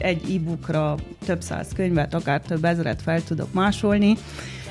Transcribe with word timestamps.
egy 0.00 0.34
e-bookra 0.34 0.94
több 1.26 1.40
száz 1.40 1.68
könyvet, 1.74 2.14
akár 2.14 2.40
több 2.40 2.64
ezeret 2.64 3.02
fel 3.02 3.22
tudok 3.22 3.52
másolni, 3.52 4.16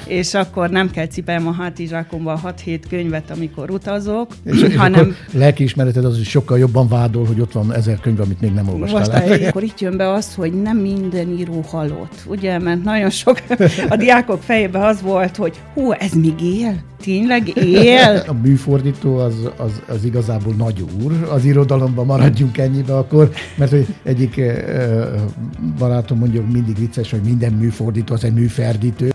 és 0.06 0.34
akkor 0.34 0.70
nem 0.70 0.92
kell 0.92 1.08
cipeljem 1.08 1.48
a 1.48 1.52
hátizsákomba 1.52 2.40
6-7 2.66 2.80
könyvet, 2.90 3.32
amikor 3.32 3.72
utazok, 3.72 4.32
és, 4.44 4.62
és 4.62 4.76
hanem... 4.76 5.16
lelkiismereted 5.32 6.06
az 6.06 6.20
is 6.20 6.30
sokkal 6.30 6.60
jobban 6.60 6.88
vádol, 6.88 7.26
hogy 7.26 7.40
ott 7.40 7.52
van 7.52 7.74
ezer 7.74 8.00
könyv, 8.00 8.20
amit 8.20 8.42
még 8.42 8.52
nem 8.52 8.70
olvastál. 8.70 9.28
Most 9.28 9.44
akkor 9.44 9.64
itt 9.64 9.80
jön 9.80 9.98
be 9.98 10.12
az, 10.12 10.36
hogy 10.36 10.62
nem 10.62 10.78
minden 10.78 11.30
író 11.30 11.62
halott, 11.68 12.24
ugye, 12.28 12.60
mert 12.60 12.84
nagyon 12.84 13.10
sok 13.10 13.42
a 13.90 13.96
diákok 13.96 14.42
fejében 14.42 14.82
az 14.82 15.02
volt, 15.02 15.36
hogy 15.36 15.60
hú, 15.74 15.92
ez 15.92 16.12
még 16.12 16.42
él? 16.42 16.89
Tényleg 17.02 17.58
él? 17.58 18.24
A 18.28 18.34
műfordító 18.34 19.18
az, 19.18 19.50
az, 19.58 19.82
az 19.88 20.04
igazából 20.04 20.54
nagy 20.54 20.86
úr. 21.04 21.28
Az 21.30 21.46
irodalomban 21.46 22.06
maradjunk 22.06 22.58
ennyibe 22.58 22.98
akkor, 22.98 23.32
mert 23.58 23.72
hogy 23.72 23.88
egyik 24.04 24.42
barátom 25.78 26.18
mondja 26.18 26.44
mindig 26.52 26.78
vicces, 26.78 27.12
hogy 27.12 27.22
minden 27.22 27.54
műfordító 27.54 28.14
az 28.14 28.24
egy 28.24 28.34
műferdítő. 28.34 29.12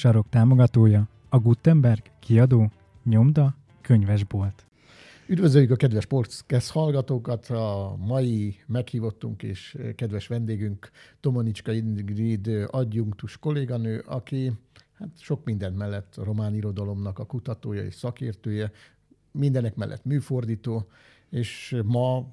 Bölcséssarok 0.00 0.30
támogatója 0.30 1.08
a 1.28 1.38
Gutenberg 1.38 2.02
kiadó, 2.18 2.70
nyomda, 3.04 3.54
könyvesbolt. 3.80 4.66
Üdvözöljük 5.26 5.70
a 5.70 5.76
kedves 5.76 6.06
podcast 6.06 6.70
hallgatókat! 6.70 7.46
A 7.50 7.96
mai 7.98 8.56
meghívottunk 8.66 9.42
és 9.42 9.78
kedves 9.94 10.26
vendégünk 10.26 10.90
Tomonicska 11.20 11.72
Ingrid 11.72 12.66
adjunktus 12.70 13.38
kolléganő, 13.38 14.02
aki 14.06 14.52
hát 14.92 15.08
sok 15.18 15.44
minden 15.44 15.72
mellett 15.72 16.16
a 16.16 16.24
román 16.24 16.54
irodalomnak 16.54 17.18
a 17.18 17.26
kutatója 17.26 17.82
és 17.82 17.94
szakértője, 17.94 18.72
mindenek 19.30 19.74
mellett 19.74 20.04
műfordító, 20.04 20.86
és 21.30 21.80
ma 21.84 22.26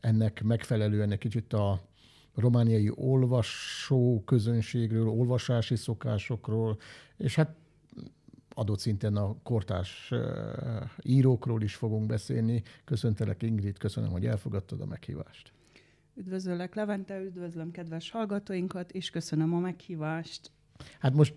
ennek 0.00 0.42
megfelelően 0.42 1.10
egy 1.10 1.18
kicsit 1.18 1.52
a 1.52 1.80
romániai 2.34 2.90
olvasó 2.94 4.22
közönségről, 4.24 5.08
olvasási 5.08 5.76
szokásokról, 5.76 6.78
és 7.16 7.34
hát 7.34 7.56
adott 8.54 8.78
szinten 8.78 9.16
a 9.16 9.36
kortárs 9.42 10.12
írókról 11.02 11.62
is 11.62 11.74
fogunk 11.74 12.06
beszélni. 12.06 12.62
Köszöntelek 12.84 13.42
Ingrid, 13.42 13.78
köszönöm, 13.78 14.10
hogy 14.10 14.26
elfogadtad 14.26 14.80
a 14.80 14.86
meghívást. 14.86 15.52
Üdvözöllek 16.14 16.74
Levente, 16.74 17.20
üdvözlöm 17.20 17.70
kedves 17.70 18.10
hallgatóinkat, 18.10 18.92
és 18.92 19.10
köszönöm 19.10 19.54
a 19.54 19.58
meghívást. 19.58 20.50
Hát 20.98 21.14
most 21.14 21.34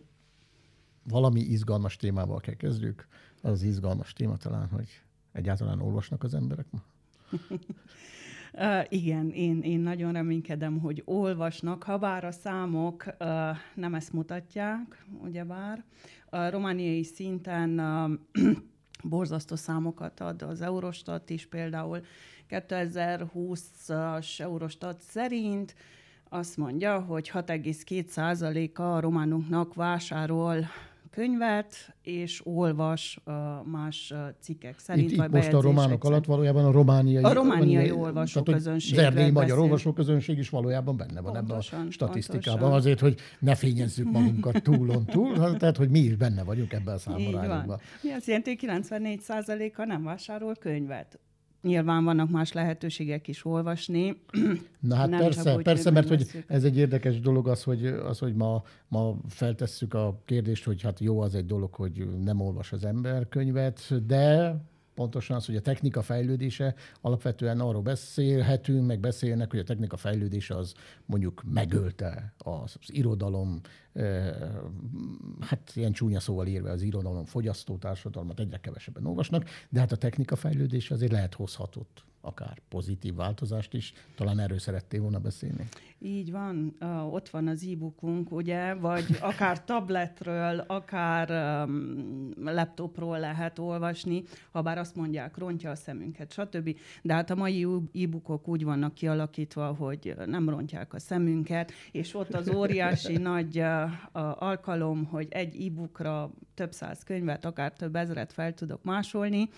valami 1.04 1.40
izgalmas 1.40 1.96
témával 1.96 2.40
kell 2.40 2.54
kezdjük. 2.54 3.08
Az 3.42 3.52
az 3.52 3.64
izgalmas 3.64 4.14
téma 4.14 4.38
talán, 4.38 4.70
hogy 4.70 4.88
egyáltalán 5.32 5.82
olvasnak 5.82 6.24
az 6.24 6.34
emberek 6.34 6.66
ma? 6.72 6.84
Uh, 8.54 8.84
igen, 8.90 9.30
én, 9.30 9.62
én 9.62 9.80
nagyon 9.80 10.14
reménykedem, 10.14 10.80
hogy 10.80 11.02
olvasnak, 11.06 11.84
ha 11.84 11.98
bár 11.98 12.26
a 12.26 12.32
számok 12.32 13.06
uh, 13.20 13.28
nem 13.76 13.94
ezt 13.94 14.14
mutatják, 14.14 15.06
ugyebár. 15.24 15.84
A 16.30 16.50
romániai 16.50 17.04
szinten 17.04 17.80
uh, 17.80 18.12
borzasztó 19.10 19.56
számokat 19.56 20.20
ad 20.20 20.42
az 20.42 20.62
Eurostat 20.62 21.30
is, 21.30 21.46
például 21.46 22.02
2020-as 22.50 24.40
Eurostat 24.40 25.02
szerint 25.02 25.76
azt 26.30 26.58
mondja, 26.58 27.00
hogy 27.00 27.32
6,2%-a 27.34 28.82
a 28.82 29.00
románoknak 29.00 29.74
vásárol 29.74 30.66
könyvet, 31.12 31.96
és 32.02 32.42
olvas 32.44 33.20
más 33.64 34.14
cikkek 34.40 34.80
szerint. 34.80 35.12
Itt, 35.12 35.24
itt 35.24 35.30
most 35.30 35.54
a 35.54 35.62
románok 35.62 35.84
szerint. 35.84 36.04
alatt 36.04 36.26
valójában 36.26 36.66
a 36.66 36.72
romániai... 36.72 37.24
A 37.24 37.34
romániai 37.34 37.92
olvasóközönség. 37.92 38.98
Az 38.98 39.04
erdélyi 39.04 39.32
magyar 39.32 39.60
olvasóközönség 39.60 40.38
is 40.38 40.50
valójában 40.50 40.98
benne 40.98 41.22
van 41.22 41.34
pontosan, 41.34 41.80
ebben 41.80 41.88
a 41.88 41.92
statisztikában. 41.92 42.60
Pontosan. 42.60 42.78
Azért, 42.78 43.00
hogy 43.00 43.20
ne 43.40 43.56
fényezzük 43.56 44.12
magunkat 44.12 44.64
túlon 44.68 45.06
túl, 45.06 45.58
tehát 45.58 45.78
hogy 45.78 45.90
mi 45.90 46.00
is 46.00 46.16
benne 46.16 46.44
vagyunk 46.44 46.74
ebben 46.74 46.94
a 46.94 46.98
számarányokban. 46.98 47.80
Mi 48.02 48.12
azt 48.12 48.28
jelenti, 48.28 48.58
hogy 48.60 48.70
94%-a 48.84 49.86
nem 49.86 50.04
vásárol 50.04 50.56
könyvet. 50.60 51.20
Nyilván 51.68 52.04
vannak 52.04 52.30
más 52.30 52.52
lehetőségek 52.52 53.28
is 53.28 53.46
olvasni. 53.46 54.22
Na 54.80 54.96
hát 54.96 55.10
Nem 55.10 55.20
persze, 55.20 55.56
úgy, 55.56 55.64
persze, 55.64 55.92
mert 55.92 56.08
hogy 56.08 56.44
ez 56.48 56.64
egy 56.64 56.78
érdekes 56.78 57.20
dolog 57.20 57.48
az, 57.48 57.64
hogy, 57.64 57.86
az, 57.86 58.20
hogy 58.20 58.36
ma, 58.36 58.64
ma 58.88 59.16
feltesszük 59.28 59.94
a 59.94 60.22
kérdést, 60.26 60.64
hogy 60.64 60.82
hát 60.82 61.00
jó 61.00 61.20
az 61.20 61.36
egy 61.36 61.46
dolog, 61.46 61.74
hogy 61.74 62.08
nem 62.24 62.42
olvas 62.42 62.72
az 62.72 62.86
ember 62.86 63.28
könyvet, 63.30 64.06
de 64.06 64.56
pontosan 64.98 65.36
az, 65.36 65.46
hogy 65.46 65.56
a 65.56 65.62
technika 65.62 66.02
fejlődése, 66.02 66.76
alapvetően 67.02 67.60
arról 67.60 67.82
beszélhetünk, 67.82 68.88
meg 68.88 69.00
beszélnek, 69.00 69.50
hogy 69.50 69.60
a 69.60 69.64
technika 69.64 69.98
fejlődése 69.98 70.56
az 70.56 70.74
mondjuk 71.06 71.44
megölte 71.54 72.34
az, 72.38 72.76
az 72.82 72.94
irodalom, 72.94 73.62
eh, 73.94 74.36
hát 75.40 75.72
ilyen 75.76 75.92
csúnya 75.92 76.20
szóval 76.20 76.48
írve 76.48 76.72
az 76.72 76.82
irodalom 76.82 77.26
fogyasztó 77.26 77.78
társadalmat 77.78 78.40
egyre 78.40 78.60
kevesebben 78.60 79.06
olvasnak, 79.06 79.50
de 79.70 79.80
hát 79.80 79.92
a 79.92 79.96
technika 79.96 80.36
fejlődése 80.36 80.94
azért 80.94 81.12
lehet 81.12 81.34
hozhatott 81.34 82.04
akár 82.22 82.62
pozitív 82.70 83.16
változást 83.16 83.74
is. 83.74 83.94
Talán 84.16 84.40
erről 84.40 84.60
szerettél 84.60 85.02
volna 85.02 85.20
beszélni. 85.20 85.68
Így 86.00 86.32
van, 86.32 86.78
ott 87.12 87.30
van 87.30 87.48
az 87.48 87.68
e-bookunk, 87.72 88.32
ugye, 88.32 88.74
vagy 88.74 89.06
akár 89.22 89.64
tabletről, 89.64 90.60
akár 90.60 91.30
laptopról 92.36 93.20
lehet 93.20 93.60
olvasni, 93.60 94.24
ha 94.52 94.62
bár 94.62 94.78
azt 94.78 94.96
mondják, 94.96 95.38
rontja 95.38 95.72
a 95.72 95.76
szemünket, 95.76 96.32
stb. 96.32 96.78
De 97.02 97.14
hát 97.14 97.30
a 97.30 97.36
mai 97.36 97.68
e-bookok 97.94 98.48
úgy 98.48 98.64
vannak 98.64 98.94
kialakítva, 98.94 99.74
hogy 99.74 100.16
nem 100.26 100.50
rontják 100.50 100.94
a 100.94 101.00
szemünket, 101.00 101.72
és 101.92 102.16
ott 102.16 102.34
az 102.34 102.50
óriási 102.50 103.18
nagy 103.18 103.64
alkalom, 104.34 105.06
hogy 105.06 105.28
egy 105.30 105.66
e-bookra 105.66 106.32
több 106.58 106.72
száz 106.72 107.04
könyvet, 107.04 107.46
akár 107.46 107.74
több 107.74 107.96
ezeret 107.96 108.34
fel 108.34 108.54
tudok 108.54 108.84
másolni, 108.84 109.50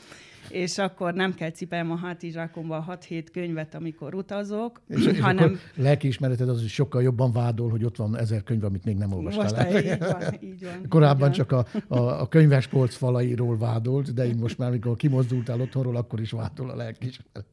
és 0.50 0.78
akkor 0.78 1.14
nem 1.14 1.34
kell 1.34 1.52
cipeljem 1.52 1.92
a 1.92 1.96
hátizsákomba 1.96 2.98
6-7 3.10 3.26
könyvet, 3.32 3.76
amikor 3.76 4.16
utazok, 4.16 4.82
és, 4.88 5.06
és 5.06 5.20
hanem... 5.20 5.60
lelkiismereted 5.76 6.50
az 6.50 6.64
is 6.64 6.74
sokkal 6.74 7.02
jobban 7.02 7.32
vádol, 7.32 7.70
hogy 7.70 7.84
ott 7.84 7.96
van 7.96 8.18
ezer 8.18 8.44
könyv, 8.44 8.64
amit 8.64 8.84
még 8.84 8.98
nem 8.98 9.14
olvastál. 9.14 9.72
Most 9.72 9.76
el. 9.76 9.94
így 9.94 10.00
van, 10.00 10.38
így 10.42 10.64
van. 10.64 10.88
Korábban 10.90 11.30
így 11.30 11.36
csak 11.36 11.52
a, 11.52 11.66
a, 11.88 11.98
a 11.98 12.28
könyvespolc 12.28 12.96
falairól 12.96 13.58
vádolt, 13.58 14.14
de 14.14 14.26
én 14.26 14.36
most 14.36 14.58
már, 14.58 14.70
amikor 14.70 14.96
kimozdultál 14.96 15.62
otthonról, 15.62 15.96
akkor 15.96 16.20
is 16.20 16.32
vádol 16.32 16.70
a 16.70 16.76
lelkiismeret. 16.76 17.46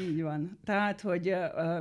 Így 0.00 0.22
van. 0.22 0.58
Tehát, 0.64 1.00
hogy 1.00 1.28
uh, 1.28 1.36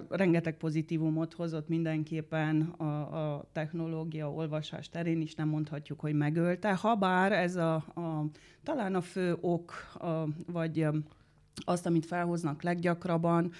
rengeteg 0.10 0.58
pozitívumot 0.58 1.34
hozott 1.34 1.68
mindenképpen 1.68 2.62
a, 2.62 2.84
a 2.84 3.50
technológia 3.52 4.32
olvasás 4.32 4.90
terén 4.90 5.22
is, 5.22 5.36
nem 5.36 5.48
mondhatjuk, 5.48 6.00
hogy 6.00 6.14
megölte, 6.14 6.74
ha 6.84 6.96
bár 6.96 7.32
ez 7.32 7.56
a, 7.56 7.74
a 7.76 8.26
talán 8.64 8.96
a 8.96 9.02
fő 9.02 9.38
ok, 9.42 9.74
a, 9.94 10.24
vagy 10.52 10.88
azt, 11.56 11.86
amit 11.86 12.06
felhoznak 12.06 12.64
leggyakrabban, 12.64 13.52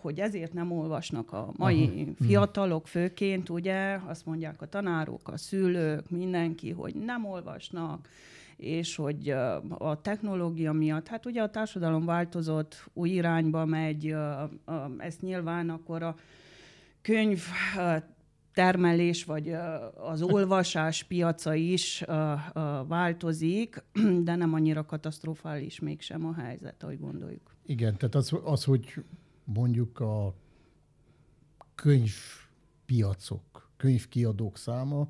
hogy 0.00 0.20
ezért 0.20 0.52
nem 0.52 0.72
olvasnak 0.72 1.32
a 1.32 1.52
mai 1.56 1.84
Aha. 1.84 1.92
Hmm. 1.92 2.14
fiatalok 2.26 2.86
főként, 2.86 3.48
ugye, 3.48 3.98
azt 4.06 4.26
mondják 4.26 4.62
a 4.62 4.68
tanárok, 4.68 5.28
a 5.28 5.36
szülők, 5.36 6.10
mindenki, 6.10 6.70
hogy 6.70 6.94
nem 6.94 7.26
olvasnak, 7.26 8.08
és 8.56 8.96
hogy 8.96 9.28
a 9.68 10.00
technológia 10.00 10.72
miatt, 10.72 11.08
hát 11.08 11.26
ugye 11.26 11.42
a 11.42 11.50
társadalom 11.50 12.04
változott, 12.04 12.84
új 12.92 13.08
irányba 13.10 13.64
megy, 13.64 14.14
ezt 14.98 15.20
nyilván 15.20 15.70
akkor 15.70 16.02
a 16.02 16.14
könyv 17.02 17.42
termelés, 18.54 19.24
vagy 19.24 19.56
az 19.96 20.22
olvasás 20.32 21.02
piaca 21.02 21.54
is 21.54 22.04
változik, 22.86 23.82
de 24.24 24.34
nem 24.34 24.54
annyira 24.54 24.84
katasztrofális 24.84 25.80
mégsem 25.80 26.26
a 26.26 26.34
helyzet, 26.34 26.82
ahogy 26.82 26.98
gondoljuk. 27.00 27.54
Igen, 27.66 27.96
tehát 27.96 28.14
az, 28.14 28.32
az 28.44 28.64
hogy 28.64 29.04
mondjuk 29.44 30.00
a 30.00 30.34
könyvpiacok, 31.74 33.70
könyvkiadók 33.76 34.56
száma 34.56 35.08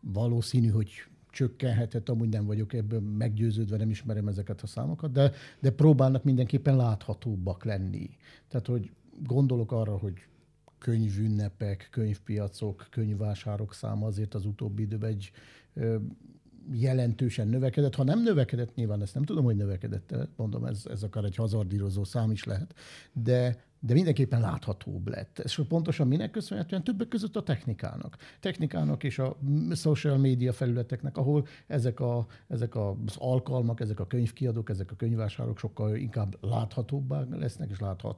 valószínű, 0.00 0.68
hogy 0.68 0.90
csökkenhetett, 1.30 2.08
amúgy 2.08 2.28
nem 2.28 2.46
vagyok 2.46 2.72
ebből 2.72 3.00
meggyőződve, 3.00 3.76
nem 3.76 3.90
ismerem 3.90 4.28
ezeket 4.28 4.62
a 4.62 4.66
számokat, 4.66 5.12
de, 5.12 5.32
de 5.60 5.70
próbálnak 5.70 6.24
mindenképpen 6.24 6.76
láthatóbbak 6.76 7.64
lenni. 7.64 8.10
Tehát, 8.48 8.66
hogy 8.66 8.90
gondolok 9.22 9.72
arra, 9.72 9.96
hogy 9.96 10.27
könyvünnepek, 10.78 11.88
könyvpiacok, 11.90 12.86
könyvvásárok 12.90 13.74
száma 13.74 14.06
azért 14.06 14.34
az 14.34 14.44
utóbbi 14.44 14.82
időben 14.82 15.10
egy 15.10 15.30
jelentősen 16.72 17.48
növekedett. 17.48 17.94
Ha 17.94 18.04
nem 18.04 18.22
növekedett, 18.22 18.74
nyilván 18.74 19.02
ezt 19.02 19.14
nem 19.14 19.24
tudom, 19.24 19.44
hogy 19.44 19.56
növekedett, 19.56 20.14
mondom, 20.36 20.64
ez, 20.64 20.82
ez 20.90 21.02
akár 21.02 21.24
egy 21.24 21.36
hazardírozó 21.36 22.04
szám 22.04 22.30
is 22.30 22.44
lehet, 22.44 22.74
de 23.12 23.66
de 23.80 23.94
mindenképpen 23.94 24.40
láthatóbb 24.40 25.08
lett. 25.08 25.38
Ez 25.38 25.66
pontosan 25.68 26.06
minek 26.06 26.30
köszönhetően? 26.30 26.84
Többek 26.84 27.08
között 27.08 27.36
a 27.36 27.42
technikának. 27.42 28.16
Technikának 28.40 29.04
és 29.04 29.18
a 29.18 29.38
social 29.74 30.16
media 30.16 30.52
felületeknek, 30.52 31.16
ahol 31.16 31.46
ezek, 31.66 32.00
a, 32.00 32.26
ezek 32.48 32.76
az 32.76 33.16
alkalmak, 33.16 33.80
ezek 33.80 34.00
a 34.00 34.06
könyvkiadók, 34.06 34.70
ezek 34.70 34.90
a 34.90 34.96
könyvvásárok 34.96 35.58
sokkal 35.58 35.96
inkább 35.96 36.36
láthatóbbá 36.40 37.24
lesznek, 37.30 37.70
és 37.70 37.80
láthat, 37.80 38.16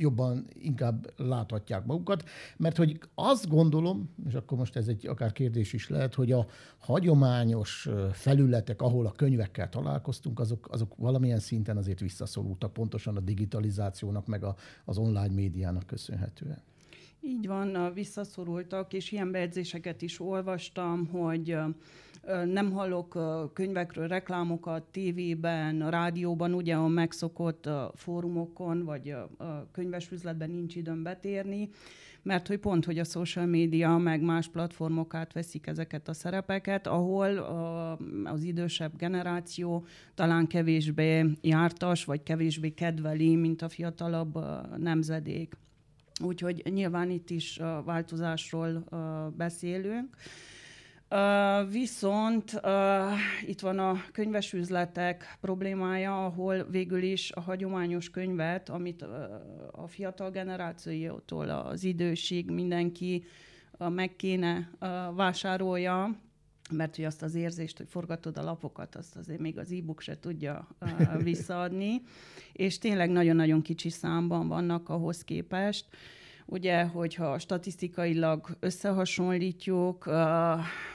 jobban 0.00 0.46
inkább 0.52 1.12
láthatják 1.16 1.84
magukat, 1.84 2.24
mert 2.56 2.76
hogy 2.76 2.98
azt 3.14 3.48
gondolom, 3.48 4.10
és 4.26 4.34
akkor 4.34 4.58
most 4.58 4.76
ez 4.76 4.88
egy 4.88 5.06
akár 5.06 5.32
kérdés 5.32 5.72
is 5.72 5.88
lehet, 5.88 6.14
hogy 6.14 6.32
a 6.32 6.46
hagyományos 6.78 7.88
felületek, 8.12 8.82
ahol 8.82 9.06
a 9.06 9.12
könyvekkel 9.12 9.68
találkoztunk, 9.68 10.40
azok, 10.40 10.68
azok 10.70 10.96
valamilyen 10.96 11.38
szinten 11.38 11.76
azért 11.76 12.00
visszaszorultak, 12.00 12.72
pontosan 12.72 13.16
a 13.16 13.20
digitalizációnak, 13.20 14.26
meg 14.26 14.44
a, 14.44 14.56
az 14.84 14.98
online 14.98 15.34
médiának 15.34 15.86
köszönhetően. 15.86 16.62
Így 17.22 17.46
van, 17.46 17.92
visszaszorultak, 17.94 18.92
és 18.92 19.12
ilyen 19.12 19.30
bejegyzéseket 19.30 20.02
is 20.02 20.20
olvastam, 20.20 21.06
hogy 21.06 21.56
nem 22.44 22.72
hallok 22.72 23.18
könyvekről 23.52 24.08
reklámokat 24.08 24.82
tévében, 24.82 25.90
rádióban, 25.90 26.54
ugye 26.54 26.74
a 26.74 26.88
megszokott 26.88 27.68
fórumokon, 27.94 28.84
vagy 28.84 29.14
könyvesüzletben 29.72 30.50
nincs 30.50 30.76
időm 30.76 31.02
betérni, 31.02 31.68
mert 32.22 32.46
hogy 32.46 32.58
pont, 32.58 32.84
hogy 32.84 32.98
a 32.98 33.04
social 33.04 33.46
media 33.46 33.96
meg 33.96 34.22
más 34.22 34.48
platformok 34.48 35.14
átveszik 35.14 35.66
ezeket 35.66 36.08
a 36.08 36.12
szerepeket, 36.12 36.86
ahol 36.86 37.36
az 38.24 38.42
idősebb 38.42 38.96
generáció 38.96 39.84
talán 40.14 40.46
kevésbé 40.46 41.24
jártas, 41.40 42.04
vagy 42.04 42.22
kevésbé 42.22 42.70
kedveli, 42.70 43.36
mint 43.36 43.62
a 43.62 43.68
fiatalabb 43.68 44.38
nemzedék. 44.76 45.56
Úgyhogy 46.22 46.62
nyilván 46.72 47.10
itt 47.10 47.30
is 47.30 47.60
változásról 47.84 48.84
beszélünk. 49.36 50.16
Viszont 51.70 52.60
itt 53.46 53.60
van 53.60 53.78
a 53.78 54.02
könyvesüzletek 54.12 55.36
problémája, 55.40 56.24
ahol 56.24 56.64
végül 56.64 57.02
is 57.02 57.32
a 57.32 57.40
hagyományos 57.40 58.10
könyvet, 58.10 58.68
amit 58.68 59.02
a 59.72 59.86
fiatal 59.86 60.30
generációtól 60.30 61.48
az 61.48 61.84
idősig 61.84 62.50
mindenki 62.50 63.24
meg 63.78 64.16
kéne 64.16 64.70
vásárolja, 65.14 66.16
mert 66.70 66.96
hogy 66.96 67.04
azt 67.04 67.22
az 67.22 67.34
érzést, 67.34 67.76
hogy 67.76 67.88
forgatod 67.88 68.38
a 68.38 68.42
lapokat, 68.42 68.94
azt 68.94 69.16
azért 69.16 69.40
még 69.40 69.58
az 69.58 69.72
e-book 69.72 70.00
se 70.00 70.18
tudja 70.20 70.68
uh, 70.80 71.22
visszaadni, 71.30 72.02
és 72.52 72.78
tényleg 72.78 73.10
nagyon-nagyon 73.10 73.62
kicsi 73.62 73.90
számban 73.90 74.48
vannak 74.48 74.88
ahhoz 74.88 75.24
képest. 75.24 75.84
Ugye, 76.52 76.82
hogyha 76.82 77.38
statisztikailag 77.38 78.56
összehasonlítjuk, 78.60 80.10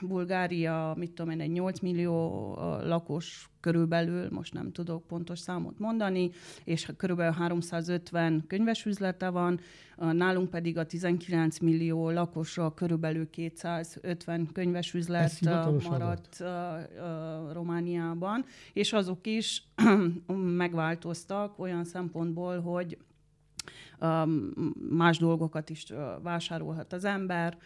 Bulgária, 0.02 0.94
mit 0.98 1.12
tudom 1.12 1.32
én, 1.32 1.40
egy 1.42 1.52
8 1.52 1.80
millió 1.80 2.54
lakos 2.84 3.50
körülbelül, 3.60 4.28
most 4.32 4.54
nem 4.54 4.72
tudok 4.72 5.08
pontos 5.08 5.40
számot 5.40 5.80
mondani, 5.80 6.32
és 6.64 6.92
körülbelül 6.98 7.34
350 7.34 8.44
könyvesüzlete 8.48 9.30
van, 9.30 9.60
uh, 9.98 10.14
nálunk 10.14 10.50
pedig 10.50 10.78
a 10.78 10.86
19 10.86 11.60
millió 11.60 12.10
lakosra 12.10 12.74
körülbelül 12.74 13.30
250 13.30 14.50
könyvesüzlet 14.54 15.42
maradt 15.90 16.38
uh, 16.40 16.48
uh, 16.48 17.54
Romániában, 17.54 18.46
és 18.74 18.94
azok 18.94 19.28
is 19.28 19.64
megváltoztak 20.58 21.60
olyan 21.60 21.84
szempontból, 21.84 22.62
hogy 22.62 22.98
más 24.90 25.18
dolgokat 25.18 25.70
is 25.70 25.86
vásárolhat 26.22 26.94
az 26.94 27.06
ember, 27.06 27.58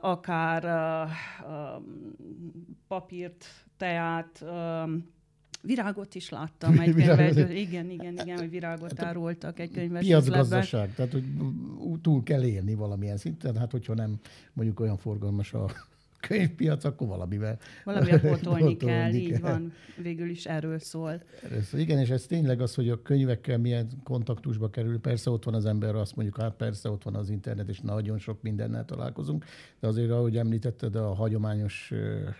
akár 0.00 0.64
papírt, 2.88 3.46
teát, 3.76 4.44
Virágot 5.66 6.14
is 6.14 6.28
láttam 6.28 6.78
egy 6.78 6.94
könyvben. 6.94 7.50
Igen, 7.50 7.90
igen, 7.90 8.18
igen, 8.18 8.38
hogy 8.38 8.50
virágot 8.50 8.98
hát 8.98 9.06
árultak 9.06 9.58
egy 9.58 9.70
könyves 9.70 10.06
Piacgazdaság, 10.06 10.94
tehát 10.94 11.12
hogy 11.12 11.24
túl 12.02 12.22
kell 12.22 12.44
élni 12.44 12.74
valamilyen 12.74 13.16
szinten, 13.16 13.56
hát 13.56 13.70
hogyha 13.70 13.94
nem 13.94 14.18
mondjuk 14.52 14.80
olyan 14.80 14.96
forgalmas 14.96 15.52
a 15.52 15.70
könyvpiac, 16.26 16.84
akkor 16.84 17.06
valamivel... 17.06 17.58
Valamivel 17.84 18.20
potolni 18.20 18.76
kell, 18.76 18.88
kell, 19.02 19.12
így 19.12 19.40
van. 19.40 19.72
Végül 20.02 20.28
is 20.28 20.44
erről 20.44 20.78
szól. 20.78 21.22
Erről 21.42 21.60
szól. 21.60 21.80
Igen, 21.80 21.98
és 21.98 22.10
ez 22.10 22.26
tényleg 22.26 22.60
az, 22.60 22.74
hogy 22.74 22.88
a 22.88 23.02
könyvekkel 23.02 23.58
milyen 23.58 23.88
kontaktusba 24.02 24.70
kerül. 24.70 25.00
Persze 25.00 25.30
ott 25.30 25.44
van 25.44 25.54
az 25.54 25.66
ember, 25.66 25.94
azt 25.94 26.16
mondjuk, 26.16 26.40
hát 26.40 26.54
persze 26.54 26.90
ott 26.90 27.02
van 27.02 27.14
az 27.14 27.30
internet, 27.30 27.68
és 27.68 27.80
nagyon 27.80 28.18
sok 28.18 28.42
mindennel 28.42 28.84
találkozunk, 28.84 29.44
de 29.80 29.86
azért, 29.86 30.10
ahogy 30.10 30.36
említetted, 30.36 30.94
a 30.94 31.14
hagyományos 31.14 31.92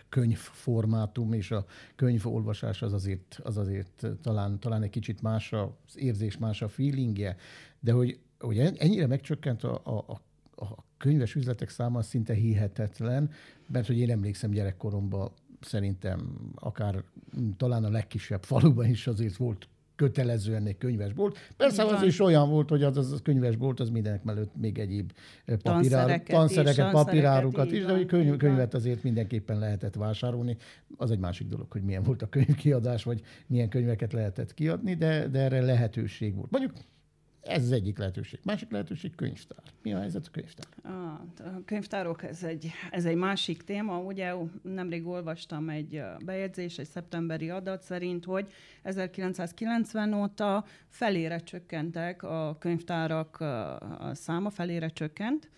könyvformátum 0.09 1.33
és 1.33 1.51
a 1.51 1.65
könyvolvasás 1.95 2.81
az 2.81 2.93
azért, 2.93 3.39
az 3.43 3.57
azért 3.57 4.07
talán, 4.21 4.59
talán 4.59 4.83
egy 4.83 4.89
kicsit 4.89 5.21
más 5.21 5.53
az 5.53 5.97
érzés, 5.97 6.37
más 6.37 6.61
a 6.61 6.67
feelingje, 6.67 7.35
de 7.79 7.91
hogy, 7.91 8.19
hogy 8.39 8.57
ennyire 8.57 9.07
megcsökkent 9.07 9.63
a, 9.63 9.81
a, 9.83 10.21
a 10.65 10.84
könyves 10.97 11.35
üzletek 11.35 11.69
száma 11.69 12.01
szinte 12.01 12.33
hihetetlen, 12.33 13.29
mert 13.67 13.87
hogy 13.87 13.97
én 13.97 14.11
emlékszem 14.11 14.51
gyerekkoromban 14.51 15.31
szerintem 15.61 16.51
akár 16.55 17.03
talán 17.57 17.83
a 17.83 17.89
legkisebb 17.89 18.43
faluban 18.43 18.89
is 18.89 19.07
azért 19.07 19.35
volt 19.35 19.67
kötelezően 19.95 20.65
egy 20.65 20.77
könyvesbolt. 20.77 21.37
Persze 21.57 21.83
az 21.83 22.03
is 22.03 22.19
olyan 22.19 22.49
volt, 22.49 22.69
hogy 22.69 22.83
az, 22.83 22.97
az 22.97 23.11
a 23.11 23.17
könyvesbolt 23.23 23.79
az 23.79 23.89
mindenek 23.89 24.23
mellett 24.23 24.55
még 24.55 24.79
egyéb 24.79 25.11
papíráruk, 25.61 26.23
tanszereket, 26.23 26.91
papírárukat 26.91 27.71
is, 27.71 27.85
de 27.85 27.93
hogy 27.93 28.05
könyv, 28.05 28.37
könyvet 28.37 28.73
azért 28.73 29.03
mindenképpen 29.03 29.59
lehetett 29.59 29.95
vásárolni. 29.95 30.57
Az 30.97 31.11
egy 31.11 31.19
másik 31.19 31.47
dolog, 31.47 31.71
hogy 31.71 31.83
milyen 31.83 32.03
volt 32.03 32.21
a 32.21 32.29
könyvkiadás, 32.29 33.03
vagy 33.03 33.21
milyen 33.47 33.69
könyveket 33.69 34.13
lehetett 34.13 34.53
kiadni, 34.53 34.93
de, 34.93 35.27
de 35.27 35.39
erre 35.39 35.61
lehetőség 35.61 36.35
volt. 36.35 36.51
Mondjuk 36.51 36.73
ez 37.45 37.63
az 37.63 37.71
egyik 37.71 37.97
lehetőség. 37.97 38.39
Másik 38.43 38.71
lehetőség 38.71 39.15
könyvtár. 39.15 39.63
Mi 39.81 39.93
a 39.93 39.99
helyzet 39.99 40.25
a 40.25 40.29
könyvtár? 40.31 40.67
A 41.39 41.63
könyvtárok, 41.65 42.23
ez 42.23 42.43
egy, 42.43 42.71
ez 42.91 43.05
egy 43.05 43.15
másik 43.15 43.63
téma. 43.63 43.99
Ugye 43.99 44.33
nemrég 44.61 45.07
olvastam 45.07 45.69
egy 45.69 46.01
bejegyzés, 46.25 46.77
egy 46.77 46.87
szeptemberi 46.87 47.49
adat 47.49 47.81
szerint, 47.81 48.25
hogy 48.25 48.51
1990 48.83 50.13
óta 50.13 50.65
felére 50.89 51.39
csökkentek 51.39 52.23
a 52.23 52.55
könyvtárak 52.59 53.39
a 53.39 54.11
száma, 54.13 54.49
felére 54.49 54.87
csökkent. 54.87 55.49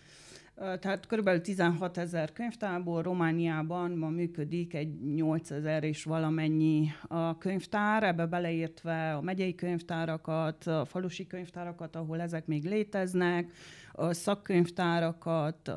Tehát 0.58 1.06
kb. 1.06 1.40
16 1.40 1.98
ezer 1.98 2.32
könyvtárból 2.32 3.02
Romániában 3.02 3.90
ma 3.90 4.08
működik 4.08 4.74
egy 4.74 5.14
8 5.14 5.50
ezer 5.50 5.84
és 5.84 6.04
valamennyi 6.04 6.88
a 7.08 7.38
könyvtár, 7.38 8.02
ebbe 8.02 8.26
beleértve 8.26 9.14
a 9.14 9.20
megyei 9.20 9.54
könyvtárakat, 9.54 10.66
a 10.66 10.84
falusi 10.84 11.26
könyvtárakat, 11.26 11.96
ahol 11.96 12.20
ezek 12.20 12.46
még 12.46 12.64
léteznek, 12.64 13.52
a 13.92 14.12
szakkönyvtárakat, 14.12 15.72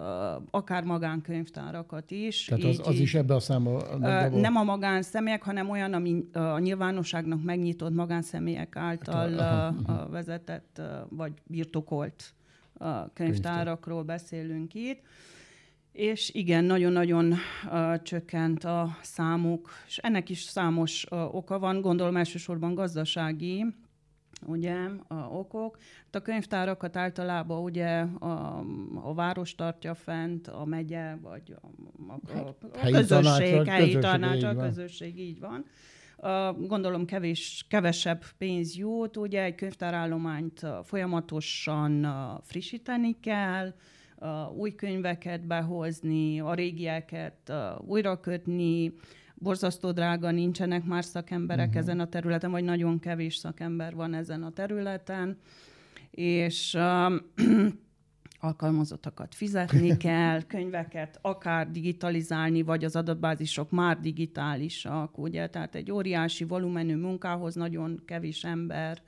akár 0.52 0.84
magánkönyvtárakat 0.84 2.12
is. 2.12 2.46
Tehát 2.46 2.64
az, 2.64 2.82
az 2.84 3.00
is 3.00 3.16
ebbe 3.16 3.36
a 3.36 3.40
számba? 3.40 3.98
Nem 4.30 4.56
a 4.56 4.64
magánszemélyek, 4.64 5.44
hanem 5.44 5.70
olyan, 5.70 5.94
ami 5.94 6.26
a 6.34 6.60
nyilvánosságnak 6.60 7.44
megnyitott 7.44 7.94
magánszemélyek 7.94 8.76
által 8.76 9.38
hát, 9.38 10.10
vezetett 10.10 10.82
vagy 11.10 11.34
birtokolt 11.46 12.34
a 12.82 13.12
könyvtárakról 13.14 14.04
beszélünk 14.04 14.74
itt. 14.74 15.02
És 15.92 16.30
igen, 16.34 16.64
nagyon-nagyon 16.64 17.34
uh, 17.66 18.02
csökkent 18.02 18.64
a 18.64 18.98
számuk, 19.02 19.70
és 19.88 19.98
ennek 19.98 20.30
is 20.30 20.42
számos 20.42 21.06
uh, 21.10 21.36
oka 21.36 21.60
van, 21.60 21.82
gondolom 21.82 22.18
elsősorban 22.18 22.74
gazdasági, 22.74 23.66
ugye, 24.46 24.76
a 25.08 25.16
okok. 25.16 25.78
Hát 26.06 26.16
a 26.16 26.22
könyvtárakat 26.22 26.96
általában 26.98 27.64
ugye 27.64 28.00
a, 28.00 28.64
a 29.04 29.14
város 29.14 29.56
tartja 29.56 29.94
fent, 29.94 30.48
a 30.48 30.66
megye, 30.66 31.16
vagy 31.22 31.56
a, 31.62 31.68
a, 32.12 32.38
a, 32.38 32.56
a 32.74 32.78
helyi 32.78 32.94
közösség, 32.94 33.66
helyi 33.66 33.98
tanács, 33.98 34.44
a 34.44 34.56
közösség, 34.56 35.20
így 35.20 35.40
van 35.40 35.66
gondolom 36.58 37.06
kevés, 37.06 37.66
kevesebb 37.70 38.24
pénz 38.38 38.78
jut, 38.78 39.18
ugye 39.18 39.44
egy 39.44 39.56
könyvtárállományt 39.56 40.66
folyamatosan 40.84 42.08
frissíteni 42.44 43.20
kell, 43.20 43.74
új 44.58 44.76
könyveket 44.76 45.48
behozni, 45.48 46.40
a 46.40 46.54
régieket 46.54 47.54
újra 47.78 48.20
kötni, 48.20 48.94
borzasztó 49.34 49.92
drága, 49.92 50.32
nincsenek 50.32 50.84
már 50.84 51.04
szakemberek 51.04 51.68
uh-huh. 51.68 51.82
ezen 51.82 52.00
a 52.00 52.10
területen, 52.10 52.52
vagy 52.52 52.64
nagyon 52.64 53.00
kevés 53.00 53.36
szakember 53.36 53.96
van 53.96 54.14
ezen 54.14 54.44
a 54.44 54.52
területen, 54.52 55.38
és 56.12 56.78
alkalmazottakat 58.42 59.36
fizetni 59.36 59.98
kell, 60.08 60.42
könyveket 60.42 61.20
akár 61.22 61.72
digitalizálni, 61.72 62.62
vagy 62.62 62.84
az 62.84 62.96
adatbázisok 62.96 63.72
már 63.72 64.00
digitálisak, 64.00 65.18
ugye? 65.18 65.48
Tehát 65.50 65.76
egy 65.76 65.92
óriási 65.92 66.44
volumenű 66.44 66.96
munkához 66.96 67.56
nagyon 67.56 68.02
kevés 68.06 68.44
ember 68.44 69.02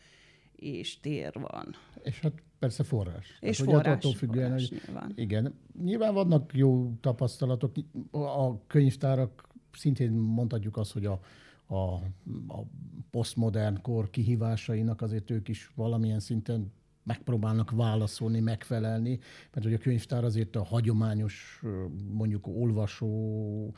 és 0.56 1.00
tér 1.00 1.32
van. 1.34 1.76
És 2.04 2.20
hát 2.20 2.34
persze 2.60 2.84
forrás. 2.84 3.38
És 3.40 3.60
hát, 3.60 3.68
forrás, 3.68 3.96
attól 3.96 4.14
függően, 4.14 4.50
forrás 4.50 4.70
hogy, 4.70 4.82
nyilván. 4.86 5.12
Igen. 5.16 5.54
Nyilván 5.84 6.14
vannak 6.14 6.54
jó 6.54 6.94
tapasztalatok. 7.02 7.72
A 8.12 8.66
könyvtárak 8.68 9.48
szintén 9.72 10.12
mondhatjuk 10.12 10.78
azt, 10.78 10.92
hogy 10.92 11.06
a, 11.06 11.20
a, 11.66 11.94
a 12.48 12.64
posztmodern 13.12 13.82
kor 13.82 14.10
kihívásainak 14.10 15.02
azért 15.02 15.30
ők 15.30 15.48
is 15.48 15.72
valamilyen 15.76 16.20
szinten 16.20 16.72
megpróbálnak 17.04 17.72
válaszolni, 17.72 18.40
megfelelni, 18.40 19.20
mert 19.54 19.66
hogy 19.66 19.74
a 19.74 19.78
könyvtár 19.78 20.24
azért 20.24 20.56
a 20.56 20.64
hagyományos, 20.64 21.62
mondjuk 22.12 22.48
olvasó 22.48 23.76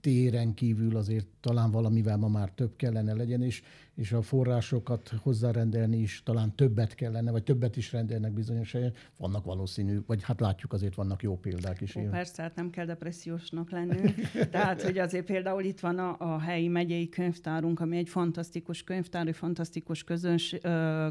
téren 0.00 0.54
kívül 0.54 0.96
azért 0.96 1.26
talán 1.40 1.70
valamivel 1.70 2.16
ma 2.16 2.28
már 2.28 2.50
több 2.50 2.76
kellene 2.76 3.12
legyen, 3.12 3.42
és, 3.42 3.62
és 3.98 4.12
a 4.12 4.22
forrásokat 4.22 5.12
hozzárendelni 5.22 5.96
is 5.96 6.22
talán 6.24 6.54
többet 6.54 6.94
kellene, 6.94 7.30
vagy 7.30 7.42
többet 7.42 7.76
is 7.76 7.92
rendelnek 7.92 8.32
bizonyos 8.32 8.72
helyen. 8.72 8.92
Vannak 9.16 9.44
valószínű, 9.44 9.98
vagy 10.06 10.22
hát 10.22 10.40
látjuk 10.40 10.72
azért 10.72 10.94
vannak 10.94 11.22
jó 11.22 11.36
példák 11.36 11.80
is. 11.80 11.96
Ó, 11.96 12.00
persze, 12.10 12.42
hát 12.42 12.54
nem 12.54 12.70
kell 12.70 12.84
depressziósnak 12.84 13.70
lennünk. 13.70 14.14
Tehát, 14.50 14.82
hogy 14.82 14.98
azért 14.98 15.24
például 15.24 15.62
itt 15.62 15.80
van 15.80 15.98
a, 15.98 16.16
a 16.18 16.38
helyi 16.40 16.68
megyei 16.68 17.08
könyvtárunk, 17.08 17.80
ami 17.80 17.96
egy 17.96 18.08
fantasztikus 18.08 18.84
könyvtár, 18.84 19.26
egy 19.26 19.36
fantasztikus 19.36 20.04
közöns, 20.04 20.56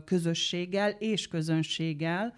közösséggel 0.05 0.89
és 0.89 1.27
közönséggel, 1.27 2.33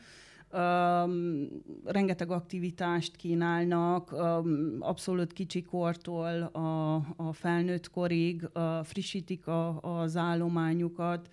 Um, 0.53 1.47
rengeteg 1.85 2.31
aktivitást 2.31 3.15
kínálnak, 3.15 4.11
um, 4.11 4.77
abszolút 4.79 5.33
kicsikortól 5.33 6.41
a, 6.41 6.95
a 6.95 7.33
felnőtt 7.33 7.89
korig, 7.89 8.49
uh, 8.53 8.83
frissítik 8.83 9.47
a, 9.47 9.79
az 9.81 10.17
állományukat, 10.17 11.29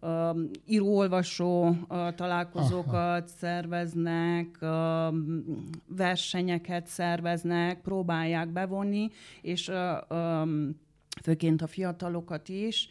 um, 0.00 0.50
író-olvasó 0.66 1.68
uh, 1.68 2.14
találkozókat 2.14 2.94
Aha. 2.94 3.26
szerveznek, 3.26 4.58
um, 4.60 5.44
versenyeket 5.86 6.86
szerveznek, 6.86 7.80
próbálják 7.80 8.48
bevonni, 8.48 9.10
és 9.42 9.68
uh, 9.68 10.18
um, 10.18 10.76
főként 11.22 11.62
a 11.62 11.66
fiatalokat 11.66 12.48
is, 12.48 12.88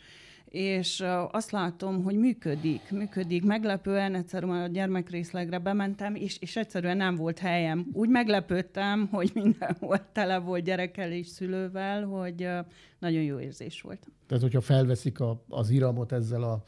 és 0.49 1.03
azt 1.31 1.51
látom, 1.51 2.03
hogy 2.03 2.15
működik, 2.15 2.91
működik. 2.91 3.43
Meglepően 3.45 4.15
egyszerűen 4.15 4.61
a 4.61 4.67
gyermekrészlegre 4.67 5.59
bementem, 5.59 6.15
és, 6.15 6.37
és 6.39 6.55
egyszerűen 6.55 6.97
nem 6.97 7.15
volt 7.15 7.39
helyem. 7.39 7.87
Úgy 7.93 8.09
meglepődtem, 8.09 9.07
hogy 9.11 9.31
mindenhol 9.33 10.11
tele 10.11 10.37
volt 10.37 10.63
gyerekkel 10.63 11.11
és 11.11 11.27
szülővel, 11.27 12.05
hogy 12.05 12.47
nagyon 12.99 13.21
jó 13.21 13.39
érzés 13.39 13.81
volt. 13.81 14.07
Tehát, 14.27 14.43
hogyha 14.43 14.61
felveszik 14.61 15.19
a, 15.19 15.43
az 15.49 15.69
iramot 15.69 16.11
ezzel 16.11 16.43
a 16.43 16.63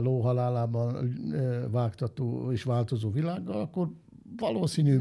lóhalálában 0.00 1.14
vágtató 1.70 2.52
és 2.52 2.62
változó 2.62 3.10
világgal, 3.10 3.60
akkor 3.60 3.88
valószínű 4.36 4.98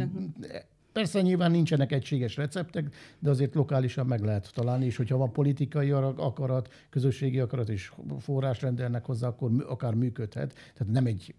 Persze 0.96 1.22
nyilván 1.22 1.52
nincsenek 1.52 1.92
egységes 1.92 2.36
receptek, 2.36 2.96
de 3.20 3.30
azért 3.30 3.56
lokálisan 3.56 4.06
meg 4.06 4.22
lehet 4.22 4.52
találni, 4.54 4.86
és 4.86 4.96
hogyha 4.96 5.18
van 5.18 5.32
politikai 5.32 5.92
akarat, 5.92 6.74
közösségi 6.90 7.40
akarat 7.40 7.70
és 7.70 7.92
forrás 8.20 8.62
rendelnek 8.62 9.06
hozzá, 9.06 9.28
akkor 9.28 9.52
akár 9.68 9.94
működhet. 9.94 10.54
Tehát 10.54 10.94
nem 10.94 11.06
egy 11.06 11.36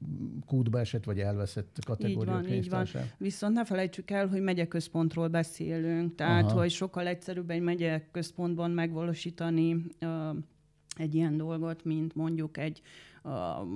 kútba 0.47 0.79
esett 0.79 1.05
vagy 1.05 1.19
elveszett 1.19 1.79
kategória. 1.87 2.39
Így 2.39 2.47
van, 2.47 2.53
így 2.53 2.71
van. 2.71 2.87
Viszont 3.19 3.55
ne 3.55 3.65
felejtsük 3.65 4.11
el, 4.11 4.29
hogy 4.29 4.41
megyeközpontról 4.41 5.29
beszélünk, 5.29 6.15
tehát 6.15 6.45
Aha. 6.45 6.59
hogy 6.59 6.71
sokkal 6.71 7.07
egyszerűbb 7.07 7.51
egy 7.51 7.63
megyeközpontban 7.63 8.71
megvalósítani 8.71 9.85
egy 10.97 11.15
ilyen 11.15 11.37
dolgot, 11.37 11.85
mint 11.85 12.15
mondjuk 12.15 12.59
egy 12.59 12.83
a 13.23 13.67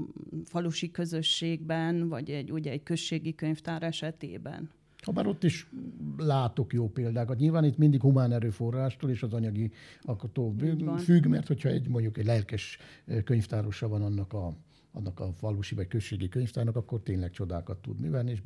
falusi 0.44 0.90
közösségben, 0.90 2.08
vagy 2.08 2.30
egy, 2.30 2.52
ugye 2.52 2.70
egy 2.70 2.82
községi 2.82 3.34
könyvtár 3.34 3.82
esetében. 3.82 4.70
Habár 5.00 5.26
ott 5.26 5.44
is 5.44 5.70
látok 6.16 6.72
jó 6.72 6.88
példákat. 6.88 7.38
Nyilván 7.38 7.64
itt 7.64 7.78
mindig 7.78 8.00
humán 8.00 8.32
erőforrástól 8.32 9.10
és 9.10 9.22
az 9.22 9.32
anyagi 9.32 9.72
akató 10.02 10.54
függ, 10.98 11.26
mert 11.26 11.46
hogyha 11.46 11.68
egy 11.68 11.88
mondjuk 11.88 12.18
egy 12.18 12.26
lelkes 12.26 12.78
könyvtárosa 13.24 13.88
van 13.88 14.02
annak 14.02 14.32
a 14.32 14.56
annak 14.92 15.20
a 15.20 15.32
falusi 15.32 15.74
vagy 15.74 15.88
községi 15.88 16.28
könyvtárnak, 16.28 16.76
akkor 16.76 17.00
tényleg 17.02 17.30
csodákat 17.30 17.78
tud 17.78 18.00
művelni, 18.00 18.30
és 18.30 18.42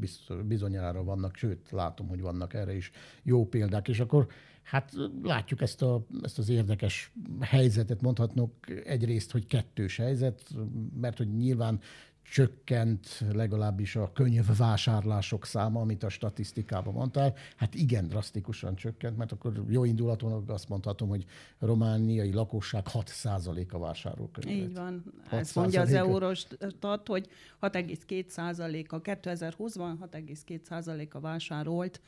bizonyára 0.47 1.05
vannak, 1.05 1.37
sőt, 1.37 1.71
látom, 1.71 2.09
hogy 2.09 2.21
vannak 2.21 2.55
erre 2.55 2.77
is 2.77 2.91
jó 3.23 3.47
példák. 3.47 3.89
És 3.89 4.01
akkor 4.01 4.27
hát 4.63 4.93
látjuk 5.23 5.61
ezt, 5.61 5.83
a, 5.83 6.07
ezt 6.23 6.39
az 6.39 6.49
érdekes 6.49 7.13
helyzetet, 7.41 8.01
mondhatnok 8.01 8.53
egyrészt, 8.85 9.31
hogy 9.31 9.47
kettős 9.47 9.97
helyzet, 9.97 10.55
mert 11.01 11.19
hogy 11.19 11.37
nyilván 11.37 11.81
csökkent 12.25 13.25
legalábbis 13.33 13.97
a 13.97 14.13
könyvvásárlások 14.13 15.47
száma, 15.47 15.81
amit 15.81 16.03
a 16.03 16.09
statisztikában 16.09 16.93
mondtál. 16.93 17.35
Hát 17.57 17.75
igen, 17.75 18.09
drasztikusan 18.09 18.75
csökkent, 18.75 19.17
mert 19.17 19.33
akkor 19.33 19.65
jó 19.69 19.85
indulaton 19.85 20.45
azt 20.49 20.69
mondhatom, 20.69 21.09
hogy 21.09 21.25
a 21.59 21.67
romániai 21.67 22.33
lakosság 22.33 22.87
6%-a 22.93 23.79
vásárol 23.79 24.31
könyvet. 24.33 24.55
Így 24.55 24.75
van. 24.75 25.05
Ezt 25.31 25.55
mondja 25.55 25.81
az 25.81 25.93
Eurostat, 25.93 27.09
hogy 27.09 27.29
6,2%-a 27.61 29.01
2020-ban 29.01 29.95
6,2%-a 30.11 31.21
vásárolt 31.21 32.01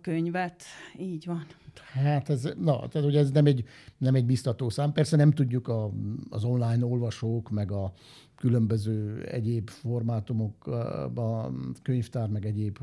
könyvet. 0.00 0.62
Így 0.98 1.26
van. 1.26 1.46
Hát 1.92 2.28
ez, 2.28 2.48
na, 2.58 2.88
tehát 2.88 3.08
ugye 3.08 3.18
ez 3.18 3.30
nem 3.30 3.46
egy, 3.46 3.64
nem 3.98 4.14
egy 4.14 4.26
biztató 4.26 4.68
szám. 4.68 4.92
Persze 4.92 5.16
nem 5.16 5.30
tudjuk 5.30 5.68
a, 5.68 5.90
az 6.30 6.44
online 6.44 6.84
olvasók, 6.84 7.50
meg 7.50 7.72
a 7.72 7.92
különböző 8.36 9.24
egyéb 9.24 9.70
formátumokban, 9.70 11.74
könyvtár, 11.82 12.28
meg 12.28 12.46
egyéb 12.46 12.78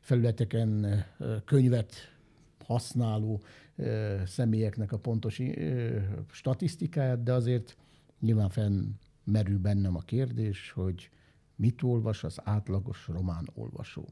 felületeken 0.00 1.04
könyvet 1.44 1.94
használó 2.64 3.42
személyeknek 4.24 4.92
a 4.92 4.98
pontos 4.98 5.40
statisztikáját, 6.30 7.22
de 7.22 7.32
azért 7.32 7.76
nyilván 8.20 8.48
fennmerül 8.48 9.58
bennem 9.58 9.96
a 9.96 10.00
kérdés, 10.00 10.70
hogy 10.70 11.10
mit 11.56 11.82
olvas 11.82 12.24
az 12.24 12.40
átlagos 12.44 13.08
román 13.08 13.48
olvasó. 13.54 14.08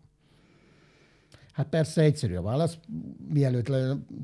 Hát 1.53 1.69
persze 1.69 2.03
egyszerű 2.03 2.35
a 2.35 2.43
válasz. 2.43 2.79
Mielőtt 3.29 3.73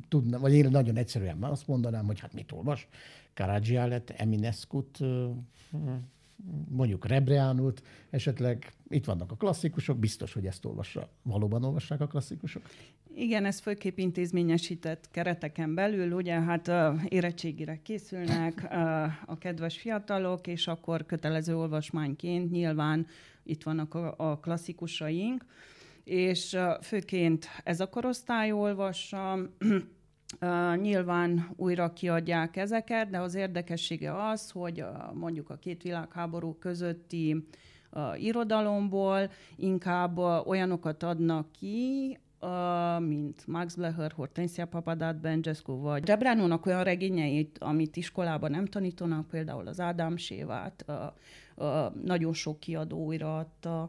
tudna, 0.08 0.38
vagy 0.38 0.52
én 0.52 0.68
nagyon 0.70 0.96
egyszerűen 0.96 1.42
azt 1.42 1.66
mondanám, 1.66 2.06
hogy 2.06 2.20
hát 2.20 2.34
mit 2.34 2.52
olvas. 2.52 2.88
Karadzsiálet, 3.34 4.10
Emineskut, 4.10 4.98
mondjuk 6.68 7.06
Rebreánult, 7.06 7.82
esetleg 8.10 8.72
itt 8.88 9.04
vannak 9.04 9.30
a 9.30 9.34
klasszikusok, 9.34 9.98
biztos, 9.98 10.32
hogy 10.32 10.46
ezt 10.46 10.64
olvassa. 10.64 11.08
Valóban 11.22 11.64
olvassák 11.64 12.00
a 12.00 12.06
klasszikusok? 12.06 12.62
Igen, 13.14 13.44
ez 13.44 13.60
főképp 13.60 13.98
intézményesített 13.98 15.08
kereteken 15.10 15.74
belül, 15.74 16.12
ugye 16.12 16.40
hát 16.40 16.70
érettségire 17.08 17.82
készülnek 17.82 18.68
a 19.26 19.38
kedves 19.38 19.78
fiatalok, 19.78 20.46
és 20.46 20.66
akkor 20.66 21.06
kötelező 21.06 21.56
olvasmányként 21.56 22.50
nyilván 22.50 23.06
itt 23.42 23.62
vannak 23.62 23.94
a 24.16 24.38
klasszikusaink, 24.42 25.44
és 26.08 26.56
főként 26.82 27.46
ez 27.64 27.80
a 27.80 27.88
korosztály 27.88 28.52
olvassa, 28.52 29.38
nyilván 30.80 31.50
újra 31.56 31.92
kiadják 31.92 32.56
ezeket, 32.56 33.10
de 33.10 33.18
az 33.18 33.34
érdekessége 33.34 34.26
az, 34.28 34.50
hogy 34.50 34.84
mondjuk 35.14 35.50
a 35.50 35.56
két 35.56 35.82
világháború 35.82 36.54
közötti 36.58 37.46
irodalomból 38.16 39.30
inkább 39.56 40.18
olyanokat 40.46 41.02
adnak 41.02 41.52
ki, 41.52 42.18
mint 42.98 43.46
Max 43.46 43.74
Blecher, 43.74 44.12
Hortensia 44.12 44.66
Papadat, 44.66 45.20
Benjescu, 45.20 45.80
vagy 45.80 46.02
Debránónak 46.02 46.66
olyan 46.66 46.84
regényeit, 46.84 47.58
amit 47.58 47.96
iskolában 47.96 48.50
nem 48.50 48.66
tanítanak, 48.66 49.28
például 49.28 49.66
az 49.66 49.80
Ádám 49.80 50.16
Sévát, 50.16 50.84
nagyon 52.02 52.32
sok 52.32 52.60
kiadó 52.60 53.04
újra 53.04 53.38
adta, 53.38 53.88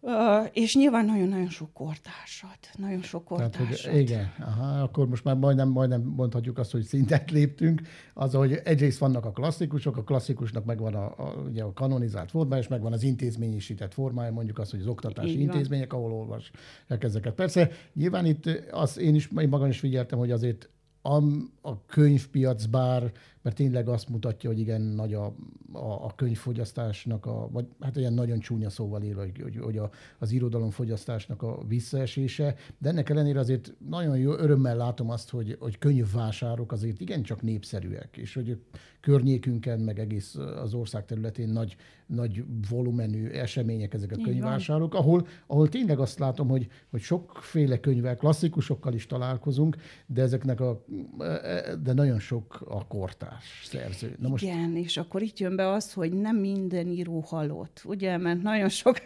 uh, 0.00 0.12
és 0.52 0.76
nyilván 0.76 1.04
nagyon-nagyon 1.04 1.48
sok 1.48 1.72
kortársat, 1.72 2.58
nagyon 2.78 3.02
sok 3.02 3.24
kortársat. 3.24 3.66
Tehát, 3.66 3.84
hogy 3.84 4.00
igen, 4.00 4.32
aha, 4.38 4.82
akkor 4.82 5.08
most 5.08 5.24
már 5.24 5.36
majdnem, 5.36 5.68
majdnem 5.68 6.02
mondhatjuk 6.02 6.58
azt, 6.58 6.70
hogy 6.70 6.82
szintet 6.82 7.30
léptünk, 7.30 7.82
az, 8.14 8.32
hogy 8.34 8.60
egyrészt 8.64 8.98
vannak 8.98 9.24
a 9.24 9.30
klasszikusok, 9.30 9.96
a 9.96 10.02
klasszikusnak 10.02 10.64
megvan 10.64 10.94
a, 10.94 11.04
a, 11.04 11.34
ugye 11.48 11.62
a 11.62 11.72
kanonizált 11.72 12.30
formája, 12.30 12.62
és 12.62 12.68
megvan 12.68 12.92
az 12.92 13.02
intézményesített 13.02 13.94
formája, 13.94 14.32
mondjuk 14.32 14.58
az, 14.58 14.70
hogy 14.70 14.80
az 14.80 14.86
oktatási 14.86 15.30
Így 15.30 15.40
intézmények, 15.40 15.92
van. 15.92 16.00
ahol 16.00 16.12
olvassák 16.12 17.04
ezeket. 17.04 17.34
Persze, 17.34 17.70
nyilván 17.94 18.26
itt 18.26 18.46
az, 18.70 18.98
én 18.98 19.14
is, 19.14 19.30
én 19.38 19.48
magam 19.48 19.68
is 19.68 19.78
figyeltem, 19.78 20.18
hogy 20.18 20.30
azért 20.30 20.68
a, 21.02 21.22
a 21.60 21.84
könyvpiac 21.86 22.64
bár, 22.64 23.12
mert 23.48 23.60
tényleg 23.60 23.88
azt 23.88 24.08
mutatja, 24.08 24.50
hogy 24.50 24.58
igen, 24.58 24.80
nagy 24.80 25.14
a, 25.14 25.24
a, 25.72 26.04
a 26.04 26.12
könyvfogyasztásnak, 26.16 27.26
a, 27.26 27.48
vagy 27.52 27.66
hát 27.80 27.96
ilyen 27.96 28.12
nagyon 28.12 28.38
csúnya 28.38 28.70
szóval 28.70 29.02
él, 29.02 29.14
hogy, 29.14 29.40
hogy, 29.42 29.56
hogy 29.56 29.78
a, 29.78 29.90
az 30.18 30.30
irodalomfogyasztásnak 30.30 31.42
a 31.42 31.64
visszaesése, 31.68 32.54
de 32.78 32.88
ennek 32.88 33.08
ellenére 33.08 33.38
azért 33.38 33.74
nagyon 33.88 34.18
jó 34.18 34.32
örömmel 34.32 34.76
látom 34.76 35.10
azt, 35.10 35.30
hogy, 35.30 35.56
hogy 35.60 35.78
könyvvásárok 35.78 36.72
azért 36.72 37.00
igencsak 37.00 37.42
népszerűek, 37.42 38.16
és 38.16 38.34
hogy 38.34 38.58
környékünken, 39.00 39.80
meg 39.80 39.98
egész 39.98 40.34
az 40.34 40.74
ország 40.74 41.04
területén 41.04 41.48
nagy, 41.48 41.76
nagy 42.06 42.44
volumenű 42.70 43.28
események 43.28 43.94
ezek 43.94 44.12
a 44.12 44.22
könyvvásárok, 44.22 44.94
ahol, 44.94 45.26
ahol 45.46 45.68
tényleg 45.68 45.98
azt 45.98 46.18
látom, 46.18 46.48
hogy, 46.48 46.68
hogy 46.90 47.00
sokféle 47.00 47.80
könyvvel, 47.80 48.16
klasszikusokkal 48.16 48.92
is 48.92 49.06
találkozunk, 49.06 49.76
de 50.06 50.22
ezeknek 50.22 50.60
a, 50.60 50.84
de 51.82 51.92
nagyon 51.92 52.18
sok 52.18 52.64
a 52.68 52.86
kortárs 53.38 53.64
szerző. 53.64 54.16
Na 54.20 54.28
most... 54.28 54.44
Igen, 54.44 54.76
és 54.76 54.96
akkor 54.96 55.22
itt 55.22 55.38
jön 55.38 55.56
be 55.56 55.68
az, 55.68 55.92
hogy 55.92 56.12
nem 56.12 56.36
minden 56.36 56.86
író 56.86 57.20
halott, 57.20 57.82
ugye, 57.84 58.16
mert 58.16 58.42
nagyon 58.42 58.68
sok 58.68 58.96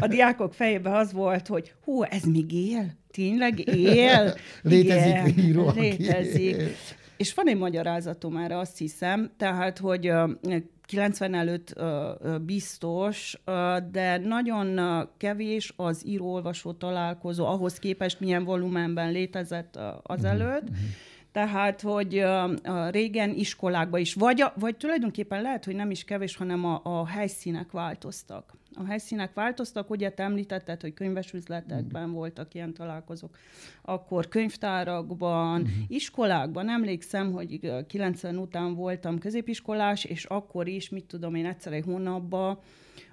a 0.00 0.06
diákok 0.06 0.54
fejében 0.54 0.92
az 0.92 1.12
volt, 1.12 1.46
hogy 1.46 1.74
hú, 1.84 2.02
ez 2.02 2.22
még 2.22 2.52
él? 2.52 2.98
Tényleg 3.10 3.68
él? 3.68 4.34
létezik 4.62 5.34
Igen, 5.34 5.38
író, 5.38 5.70
létezik. 5.70 6.56
Él. 6.56 6.68
És 7.16 7.34
van 7.34 7.48
egy 7.48 7.56
magyarázatom 7.56 8.36
erre, 8.36 8.58
azt 8.58 8.78
hiszem, 8.78 9.30
tehát, 9.36 9.78
hogy 9.78 10.12
90 10.82 11.34
előtt 11.34 11.82
biztos, 12.44 13.40
de 13.90 14.18
nagyon 14.18 14.80
kevés 15.16 15.72
az 15.76 16.06
író-olvasó 16.06 16.72
találkozó 16.72 17.46
ahhoz 17.46 17.78
képest, 17.78 18.20
milyen 18.20 18.44
volumenben 18.44 19.12
létezett 19.12 19.78
azelőtt. 20.02 20.62
Uh-huh. 20.62 20.76
Tehát, 21.32 21.80
hogy 21.80 22.24
régen 22.90 23.30
iskolákban 23.30 24.00
is, 24.00 24.14
vagy, 24.14 24.40
a, 24.40 24.52
vagy 24.56 24.76
tulajdonképpen 24.76 25.42
lehet, 25.42 25.64
hogy 25.64 25.74
nem 25.74 25.90
is 25.90 26.04
kevés, 26.04 26.36
hanem 26.36 26.64
a, 26.64 26.80
a 26.82 27.06
helyszínek 27.06 27.70
változtak. 27.70 28.58
A 28.74 28.84
helyszínek 28.84 29.34
változtak, 29.34 29.90
ugye 29.90 30.10
te 30.10 30.22
említetted, 30.22 30.80
hogy 30.80 30.94
könyvesüzletekben 30.94 32.08
mm. 32.08 32.12
voltak 32.12 32.54
ilyen 32.54 32.74
találkozók, 32.74 33.38
akkor 33.82 34.28
könyvtárakban, 34.28 35.60
mm. 35.60 35.82
iskolákban, 35.88 36.68
emlékszem, 36.68 37.32
hogy 37.32 37.60
90 37.86 38.36
után 38.36 38.74
voltam 38.74 39.18
középiskolás, 39.18 40.04
és 40.04 40.24
akkor 40.24 40.68
is, 40.68 40.88
mit 40.88 41.04
tudom 41.04 41.34
én, 41.34 41.46
egyszer 41.46 41.72
egy 41.72 41.84
hónapban, 41.84 42.58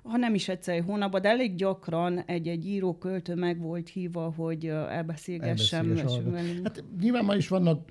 ha 0.07 0.17
nem 0.17 0.33
is 0.33 0.49
egyszer 0.49 0.75
egy 0.75 0.83
hónapban, 0.85 1.21
de 1.21 1.29
elég 1.29 1.55
gyakran 1.55 2.23
egy-egy 2.25 2.65
író 2.65 2.97
költő 2.97 3.35
meg 3.35 3.59
volt 3.59 3.89
hívva, 3.89 4.33
hogy 4.35 4.65
elbeszélgessem. 4.67 5.95
Hát 6.63 6.83
nyilván 6.99 7.25
ma 7.25 7.35
is 7.35 7.47
vannak 7.47 7.89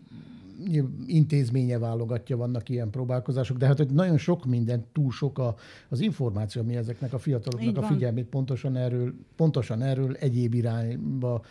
intézménye 1.06 1.78
válogatja, 1.78 2.36
vannak 2.36 2.68
ilyen 2.68 2.90
próbálkozások, 2.90 3.56
de 3.56 3.66
hát 3.66 3.76
hogy 3.76 3.90
nagyon 3.90 4.18
sok 4.18 4.44
minden, 4.44 4.84
túl 4.92 5.10
sok 5.10 5.38
a, 5.38 5.54
az 5.88 6.00
információ, 6.00 6.62
ami 6.62 6.76
ezeknek 6.76 7.12
a 7.12 7.18
fiataloknak 7.18 7.76
a 7.76 7.86
figyelmét 7.86 8.26
pontosan 8.26 8.76
erről, 8.76 9.14
pontosan 9.36 9.82
erről 9.82 10.14
egyéb 10.14 10.54
irányba 10.54 11.44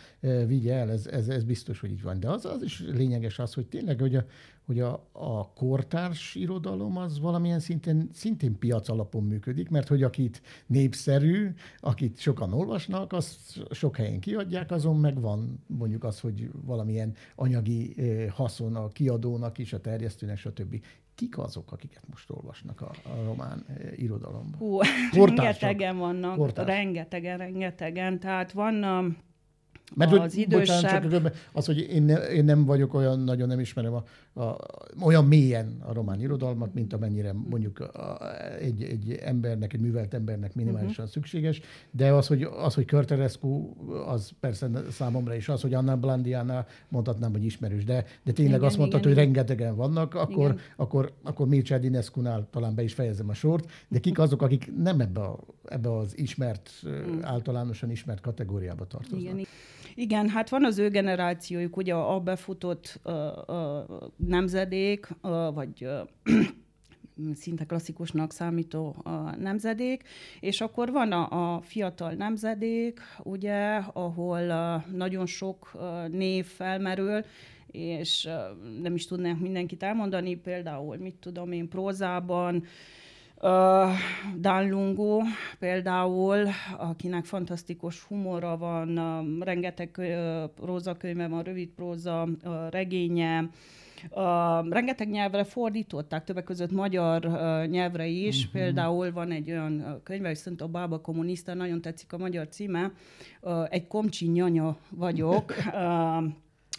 vigye 0.46 0.74
el, 0.74 0.90
ez, 0.90 1.06
ez, 1.06 1.28
ez 1.28 1.44
biztos, 1.44 1.80
hogy 1.80 1.90
így 1.90 2.02
van. 2.02 2.20
De 2.20 2.28
az, 2.28 2.44
az 2.44 2.62
is 2.62 2.84
lényeges 2.94 3.38
az, 3.38 3.54
hogy 3.54 3.66
tényleg, 3.66 4.00
hogy 4.00 4.16
a, 4.16 4.24
hogy 4.66 4.80
a, 4.80 5.08
a 5.12 5.52
kortárs 5.52 6.34
irodalom 6.34 6.96
az 6.96 7.20
valamilyen 7.20 7.60
szinten 7.60 8.10
szintén 8.12 8.58
piac 8.58 8.88
alapon 8.88 9.24
működik, 9.24 9.68
mert 9.68 9.88
hogy 9.88 10.02
akit 10.02 10.42
népszerű, 10.66 11.54
akit 11.80 12.18
sokan 12.18 12.52
olvasnak, 12.52 13.12
azt 13.12 13.62
sok 13.70 13.96
helyen 13.96 14.20
kiadják, 14.20 14.70
azon 14.70 14.96
meg 14.96 15.20
van 15.20 15.64
mondjuk 15.66 16.04
az, 16.04 16.20
hogy 16.20 16.50
valamilyen 16.64 17.14
anyagi 17.34 17.94
haszon 18.30 18.76
a 18.76 18.88
kiadónak 18.88 19.58
is, 19.58 19.72
a 19.72 19.80
terjesztőnek, 19.80 20.38
stb. 20.38 20.82
Kik 21.14 21.38
azok, 21.38 21.72
akiket 21.72 22.02
most 22.10 22.30
olvasnak 22.30 22.80
a, 22.80 22.90
a 23.02 23.24
román 23.24 23.66
irodalomban? 23.96 24.58
Hú, 24.58 24.80
rengetegen 25.12 25.96
vannak, 25.96 26.36
Kortárs. 26.36 26.68
rengetegen, 26.68 27.38
rengetegen. 27.38 28.18
Tehát 28.18 28.52
van 28.52 28.84
mert 29.94 30.12
az 30.12 30.18
hogy, 30.18 30.38
idősebb... 30.38 30.82
Bocsánat, 30.82 31.10
csak 31.10 31.32
az, 31.52 31.66
hogy 31.66 31.78
én, 31.78 32.02
ne, 32.02 32.14
én 32.14 32.44
nem 32.44 32.64
vagyok 32.64 32.94
olyan, 32.94 33.20
nagyon 33.20 33.48
nem 33.48 33.60
ismerem 33.60 33.94
a, 33.94 34.04
a, 34.36 34.56
olyan 35.00 35.24
mélyen 35.24 35.76
a 35.86 35.92
román 35.92 36.20
irodalmat, 36.20 36.74
mint 36.74 36.92
amennyire 36.92 37.32
mondjuk 37.32 37.78
a, 37.78 38.18
egy, 38.60 38.82
egy 38.82 39.12
embernek, 39.12 39.72
egy 39.72 39.80
művelt 39.80 40.14
embernek 40.14 40.54
minimálisan 40.54 40.90
uh-huh. 40.90 41.08
szükséges, 41.08 41.60
de 41.90 42.12
az, 42.12 42.26
hogy, 42.26 42.42
az, 42.42 42.74
hogy 42.74 42.84
Körterescu, 42.84 43.72
az 44.06 44.30
persze 44.40 44.70
számomra 44.90 45.34
is 45.34 45.48
az, 45.48 45.60
hogy 45.60 45.74
Anna 45.74 45.96
Blandiana 45.96 46.66
mondhatnám, 46.88 47.32
hogy 47.32 47.44
ismerős, 47.44 47.84
de, 47.84 48.04
de 48.22 48.32
tényleg 48.32 48.54
igen, 48.54 48.66
azt 48.66 48.78
mondtad, 48.78 49.00
igen, 49.00 49.12
hogy 49.12 49.22
igen. 49.22 49.34
rengetegen 49.34 49.76
vannak, 49.76 50.14
akkor, 50.14 50.50
igen. 50.50 50.60
akkor, 50.76 51.12
akkor 51.22 51.46
Mircea 51.46 51.78
Dinescu-nál 51.78 52.46
talán 52.50 52.74
be 52.74 52.82
is 52.82 52.94
fejezem 52.94 53.28
a 53.28 53.34
sort, 53.34 53.70
de 53.88 53.98
kik 53.98 54.18
azok, 54.18 54.42
akik 54.42 54.72
nem 54.82 55.00
ebbe, 55.00 55.20
a, 55.20 55.38
ebbe 55.64 55.96
az 55.96 56.18
ismert, 56.18 56.70
mm. 56.88 57.18
általánosan 57.22 57.90
ismert 57.90 58.20
kategóriába 58.20 58.86
tartoznak? 58.86 59.20
Igen. 59.20 59.46
Igen, 59.98 60.28
hát 60.28 60.48
van 60.48 60.64
az 60.64 60.78
ő 60.78 60.88
generációjuk, 60.88 61.76
ugye 61.76 61.94
a 61.94 62.20
befutott 62.20 63.00
uh, 63.04 63.14
uh, 63.46 64.08
nemzedék, 64.16 65.08
uh, 65.22 65.54
vagy 65.54 65.88
szinte 67.42 67.64
klasszikusnak 67.64 68.32
számító 68.32 68.96
a 69.04 69.36
nemzedék, 69.36 70.02
és 70.40 70.60
akkor 70.60 70.90
van 70.90 71.12
a, 71.12 71.54
a 71.54 71.60
fiatal 71.60 72.12
nemzedék, 72.12 73.00
ugye, 73.22 73.76
ahol 73.92 74.40
uh, 74.40 74.92
nagyon 74.96 75.26
sok 75.26 75.70
uh, 75.74 76.08
név 76.08 76.46
felmerül, 76.46 77.24
és 77.66 78.28
uh, 78.28 78.80
nem 78.80 78.94
is 78.94 79.06
tudnánk 79.06 79.40
mindenkit 79.40 79.82
elmondani, 79.82 80.36
például, 80.36 80.96
mit 80.96 81.14
tudom 81.14 81.52
én, 81.52 81.68
prózában, 81.68 82.64
Dan 84.36 84.68
Lungo 84.68 85.20
például, 85.58 86.48
akinek 86.78 87.24
fantasztikus 87.24 88.02
humora 88.02 88.56
van, 88.56 88.98
uh, 88.98 89.44
rengeteg 89.44 89.90
uh, 89.98 90.44
prózakönyve 90.44 91.28
van, 91.28 91.42
rövid 91.42 91.68
próza, 91.68 92.22
uh, 92.22 92.70
regénye, 92.70 93.50
Uh, 94.10 94.68
rengeteg 94.68 95.10
nyelvre 95.10 95.44
fordították, 95.44 96.24
többek 96.24 96.44
között 96.44 96.70
magyar 96.70 97.26
uh, 97.26 97.66
nyelvre 97.66 98.06
is. 98.06 98.46
Uh-huh. 98.46 98.62
Például 98.62 99.12
van 99.12 99.30
egy 99.30 99.50
olyan 99.50 100.00
könyve, 100.02 100.26
hogy 100.26 100.36
Szent 100.36 100.60
a 100.60 100.66
Bába 100.66 101.00
kommunista, 101.00 101.54
nagyon 101.54 101.80
tetszik 101.80 102.12
a 102.12 102.18
magyar 102.18 102.48
címe. 102.48 102.92
Uh, 103.40 103.66
egy 103.70 103.86
komcsi 103.86 104.26
nyanya 104.26 104.76
vagyok. 104.90 105.54
Uh, 105.72 106.24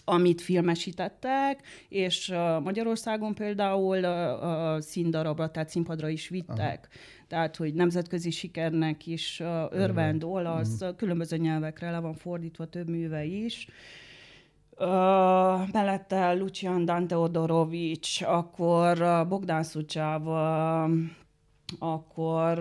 amit 0.10 0.42
filmesítettek, 0.42 1.60
és 1.90 2.34
Magyarországon 2.64 3.34
például 3.34 3.98
uh, 3.98 4.80
színdarabra, 4.80 5.52
tehát 5.52 5.70
színpadra 5.70 6.10
is 6.10 6.30
vittek. 6.30 6.88
Aha. 6.90 7.26
Tehát, 7.28 7.56
hogy 7.56 7.74
nemzetközi 7.74 8.32
sikernek 8.32 9.08
is 9.08 9.42
örvend, 9.70 10.24
olasz, 10.24 10.82
uh-huh. 10.82 10.96
különböző 10.96 11.38
nyelvekre 11.38 11.92
le 11.92 12.00
van 12.00 12.14
fordítva 12.14 12.66
több 12.66 12.90
műve 12.90 13.24
is. 13.24 13.68
Uh, 14.80 14.88
mellette 15.72 16.34
Lucian 16.34 16.86
Dante 16.86 17.18
Odorovics, 17.18 18.22
akkor 18.22 19.26
Bogdán 19.28 19.64
Szucsáva, 19.64 20.90
akkor 21.80 22.58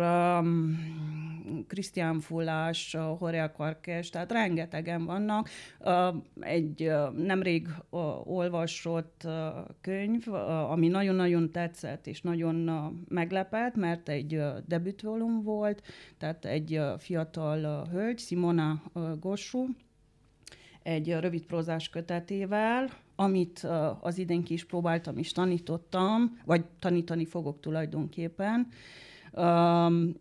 Krisztián 1.66 2.14
um, 2.14 2.20
Fullás, 2.20 2.96
Horea 3.18 3.52
Karkes, 3.52 4.10
tehát 4.10 4.32
rengetegen 4.32 5.04
vannak. 5.04 5.48
Uh, 5.80 6.14
egy 6.40 6.82
uh, 6.82 7.12
nemrég 7.12 7.68
uh, 7.90 8.28
olvasott 8.28 9.22
uh, 9.24 9.32
könyv, 9.80 10.26
uh, 10.26 10.70
ami 10.70 10.88
nagyon-nagyon 10.88 11.52
tetszett 11.52 12.06
és 12.06 12.20
nagyon 12.20 12.68
uh, 12.68 12.92
meglepett, 13.08 13.74
mert 13.74 14.08
egy 14.08 14.34
uh, 14.34 14.58
debütvolum 14.66 15.42
volt, 15.42 15.82
tehát 16.18 16.44
egy 16.44 16.78
uh, 16.78 16.98
fiatal 16.98 17.82
uh, 17.82 17.92
hölgy, 17.92 18.18
Simona 18.18 18.82
uh, 18.92 19.68
egy 20.82 21.12
uh, 21.12 21.20
rövidprózás 21.20 21.88
kötetével, 21.88 22.90
amit 23.16 23.66
az 24.00 24.18
idén 24.18 24.42
ki 24.42 24.52
is 24.52 24.64
próbáltam 24.64 25.16
és 25.16 25.32
tanítottam, 25.32 26.38
vagy 26.44 26.64
tanítani 26.78 27.24
fogok 27.24 27.60
tulajdonképpen. 27.60 28.68
Um, 29.32 30.14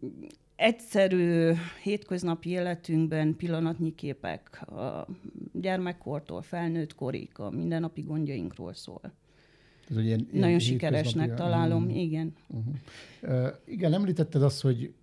egyszerű 0.56 1.52
hétköznapi 1.84 2.50
életünkben 2.50 3.36
pillanatnyi 3.36 3.96
képek 3.96 4.70
a 4.70 5.08
gyermekkortól 5.54 6.42
felnőtt 6.42 6.96
korig 6.96 7.30
a 7.34 7.50
mindennapi 7.50 8.02
gondjainkról 8.02 8.74
szól. 8.74 9.02
Ez 9.90 9.98
ilyen, 9.98 10.06
ilyen 10.06 10.28
Nagyon 10.32 10.60
sikeresnek 10.60 11.34
találom, 11.34 11.86
uh, 11.86 11.98
igen. 11.98 12.34
Uh-huh. 12.48 12.74
Uh, 13.22 13.54
igen, 13.66 13.94
említetted 13.94 14.42
azt, 14.42 14.62
hogy, 14.62 14.94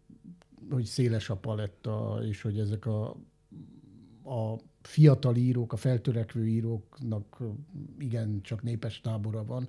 hogy 0.70 0.84
széles 0.84 1.30
a 1.30 1.36
paletta, 1.36 2.20
és 2.28 2.42
hogy 2.42 2.58
ezek 2.58 2.86
a, 2.86 3.16
a 4.24 4.56
fiatal 4.82 5.36
írók, 5.36 5.72
a 5.72 5.76
feltörekvő 5.76 6.48
íróknak 6.48 7.38
igen 7.98 8.40
csak 8.42 8.62
népes 8.62 9.00
tábora 9.00 9.44
van. 9.44 9.68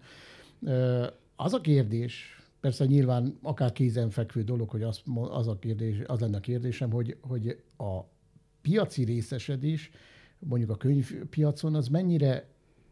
Az 1.35 1.53
a 1.53 1.61
kérdés, 1.61 2.41
persze 2.59 2.85
nyilván 2.85 3.37
akár 3.41 3.71
kézenfekvő 3.71 4.43
dolog, 4.43 4.69
hogy 4.69 4.83
az, 4.83 5.01
az, 5.29 5.47
a 5.47 5.59
kérdés, 5.59 5.99
az 6.05 6.19
lenne 6.19 6.37
a 6.37 6.39
kérdésem, 6.39 6.91
hogy, 6.91 7.17
hogy 7.21 7.63
a 7.77 7.99
piaci 8.61 9.03
részesedés, 9.03 9.91
mondjuk 10.39 10.69
a 10.69 10.75
könyvpiacon, 10.75 11.75
az 11.75 11.87
mennyire, 11.87 12.47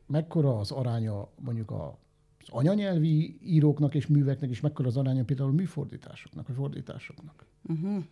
mekkora 0.05 0.59
az 0.59 0.71
aránya 0.71 1.29
mondjuk 1.39 1.71
a 1.71 1.99
az 2.43 2.47
anyanyelvi 2.49 3.37
íróknak 3.43 3.95
és 3.95 4.07
műveknek 4.07 4.49
is 4.49 4.59
mekkora 4.59 4.87
az 4.87 4.97
aránya 4.97 5.23
például 5.23 5.51
műfordításoknak, 5.51 6.49
a 6.49 6.53
fordításoknak? 6.53 7.45
Uh-huh. 7.61 8.03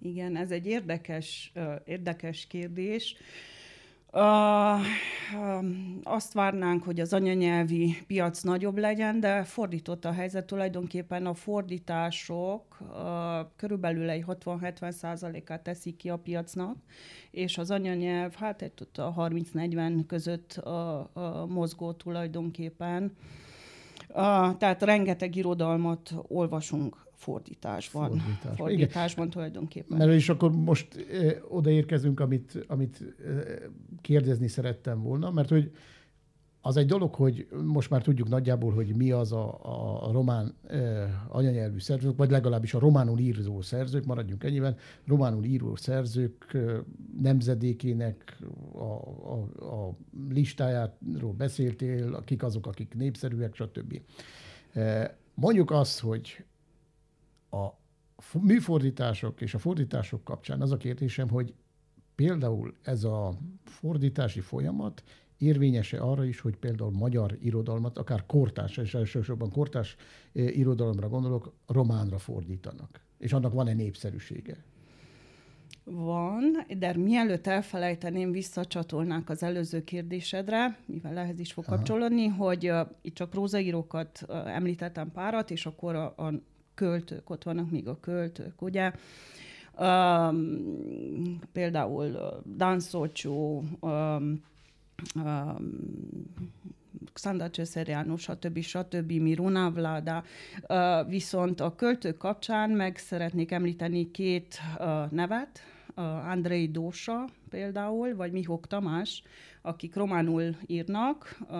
Igen, 0.00 0.36
ez 0.36 0.50
egy 0.50 0.66
érdekes, 0.66 1.52
érdekes 1.84 2.46
kérdés. 2.46 3.14
Uh, 3.14 3.57
azt 6.02 6.32
várnánk, 6.32 6.84
hogy 6.84 7.00
az 7.00 7.12
anyanyelvi 7.12 7.96
piac 8.06 8.42
nagyobb 8.42 8.78
legyen, 8.78 9.20
de 9.20 9.44
fordított 9.44 10.04
a 10.04 10.12
helyzet. 10.12 10.46
Tulajdonképpen 10.46 11.26
a 11.26 11.34
fordítások 11.34 12.78
uh, 12.80 12.96
körülbelül 13.56 14.10
egy 14.10 14.24
60-70 14.26 14.90
százalékát 14.90 15.62
teszik 15.62 15.96
ki 15.96 16.08
a 16.08 16.16
piacnak, 16.16 16.76
és 17.30 17.58
az 17.58 17.70
anyanyelv 17.70 18.34
hát 18.34 18.62
egy 18.62 18.72
a 18.94 19.14
30-40 19.14 20.02
között 20.06 20.60
uh, 20.64 20.72
uh, 21.14 21.48
mozgó 21.48 21.92
tulajdonképpen. 21.92 23.16
Uh, 24.08 24.56
tehát 24.56 24.82
rengeteg 24.82 25.36
irodalmat 25.36 26.14
olvasunk 26.28 27.07
fordításban. 27.18 28.08
Fordítás. 28.08 28.56
Fordításban 28.56 29.26
Igen. 29.26 29.30
tulajdonképpen. 29.30 29.98
Mert 29.98 30.12
és 30.12 30.28
akkor 30.28 30.52
most 30.52 31.06
odaérkezünk, 31.48 32.20
amit, 32.20 32.64
amit 32.66 33.04
kérdezni 34.00 34.48
szerettem 34.48 35.02
volna, 35.02 35.30
mert 35.30 35.48
hogy 35.48 35.72
az 36.60 36.76
egy 36.76 36.86
dolog, 36.86 37.14
hogy 37.14 37.48
most 37.64 37.90
már 37.90 38.02
tudjuk 38.02 38.28
nagyjából, 38.28 38.72
hogy 38.72 38.96
mi 38.96 39.10
az 39.10 39.32
a, 39.32 39.58
a 40.08 40.12
román 40.12 40.54
eh, 40.66 41.36
anyanyelvű 41.36 41.78
szerzők, 41.78 42.16
vagy 42.16 42.30
legalábbis 42.30 42.74
a 42.74 42.78
románul 42.78 43.18
író 43.18 43.60
szerzők, 43.60 44.04
maradjunk 44.04 44.44
ennyiben, 44.44 44.76
románul 45.06 45.44
író 45.44 45.76
szerzők 45.76 46.50
eh, 46.52 46.76
nemzedékének 47.22 48.38
a, 48.72 48.82
a, 49.32 49.48
a 49.60 49.96
listájáról 50.28 51.32
beszéltél, 51.36 52.22
kik 52.24 52.42
azok, 52.42 52.66
akik 52.66 52.94
népszerűek, 52.94 53.54
stb. 53.54 54.00
Eh, 54.72 55.08
mondjuk 55.34 55.70
azt, 55.70 56.00
hogy 56.00 56.44
a 57.50 57.66
műfordítások 58.38 59.40
és 59.40 59.54
a 59.54 59.58
fordítások 59.58 60.24
kapcsán 60.24 60.60
az 60.60 60.72
a 60.72 60.76
kérdésem, 60.76 61.28
hogy 61.28 61.54
például 62.14 62.74
ez 62.82 63.04
a 63.04 63.34
fordítási 63.64 64.40
folyamat 64.40 65.02
érvényese 65.38 65.98
arra 65.98 66.24
is, 66.24 66.40
hogy 66.40 66.56
például 66.56 66.90
magyar 66.90 67.38
irodalmat, 67.42 67.98
akár 67.98 68.26
kortás, 68.26 68.76
és 68.76 68.94
elsősorban 68.94 69.50
kortás 69.50 69.96
eh, 70.32 70.56
irodalomra 70.56 71.08
gondolok, 71.08 71.52
románra 71.66 72.18
fordítanak. 72.18 73.00
És 73.18 73.32
annak 73.32 73.52
van-e 73.52 73.72
népszerűsége? 73.72 74.64
Van, 75.84 76.66
de 76.78 76.96
mielőtt 76.96 77.46
elfelejteném, 77.46 78.30
visszacsatolnák 78.30 79.28
az 79.28 79.42
előző 79.42 79.84
kérdésedre, 79.84 80.78
mivel 80.86 81.18
ehhez 81.18 81.40
is 81.40 81.52
fog 81.52 81.64
Aha. 81.66 81.76
kapcsolódni, 81.76 82.26
hogy 82.26 82.70
uh, 82.70 82.88
itt 83.02 83.14
csak 83.14 83.30
prózaírókat 83.30 84.24
uh, 84.28 84.56
említettem 84.56 85.12
párat, 85.12 85.50
és 85.50 85.66
akkor 85.66 85.94
a, 85.94 86.04
a 86.16 86.32
költők, 86.78 87.30
ott 87.30 87.42
vannak 87.42 87.70
még 87.70 87.88
a 87.88 88.00
költők, 88.00 88.62
ugye? 88.62 88.92
Um, 89.78 91.38
például 91.52 92.18
Dan 92.56 92.80
Szocsó, 92.80 93.64
um, 93.80 94.42
um, 95.14 95.70
Xanda 97.12 97.50
Csöszeriánó, 97.50 98.16
stb. 98.16 98.60
stb. 98.60 99.12
Miruna 99.12 99.70
Vlada. 99.70 100.24
Uh, 100.68 101.08
viszont 101.08 101.60
a 101.60 101.74
költők 101.74 102.16
kapcsán 102.16 102.70
meg 102.70 102.96
szeretnék 102.96 103.50
említeni 103.50 104.10
két 104.10 104.58
uh, 104.78 105.10
nevet, 105.10 105.60
uh, 105.96 106.04
Andrei 106.04 106.70
Dósa 106.70 107.24
például, 107.48 108.16
vagy 108.16 108.32
Mihok 108.32 108.66
Tamás, 108.66 109.22
akik 109.62 109.94
románul 109.94 110.56
írnak, 110.66 111.38
uh, 111.50 111.56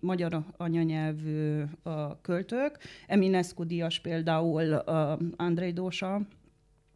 magyar 0.00 0.44
anyanyelvű 0.56 1.62
uh, 1.84 1.92
költők. 2.22 2.78
Eminescu 3.06 3.64
Díjas 3.64 4.00
például 4.00 4.82
uh, 4.86 5.12
Andrei 5.36 5.72
Dósa, 5.72 6.20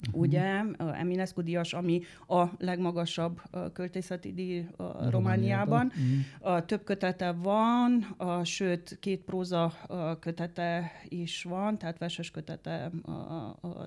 Uh-huh. 0.07 0.21
Ugye, 0.21 0.63
Eminescu 0.79 1.43
díjas, 1.43 1.75
ami 1.75 2.01
a 2.27 2.45
legmagasabb 2.59 3.41
költészeti 3.73 4.33
díj 4.33 4.67
uh, 4.79 5.11
Romániában. 5.11 5.93
Uh-huh. 6.41 6.65
Több 6.65 6.85
kötete 6.85 7.33
van, 7.33 8.17
sőt, 8.43 8.99
két 9.01 9.25
próza 9.25 9.73
kötete 10.21 10.93
is 11.09 11.43
van, 11.43 11.79
tehát 11.79 11.99
verses 11.99 12.31
kötete 12.31 12.91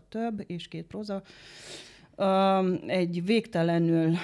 több, 0.10 0.44
és 0.48 0.68
két 0.68 0.86
próza 0.86 1.22
egy 2.88 3.26
végtelenül 3.26 4.16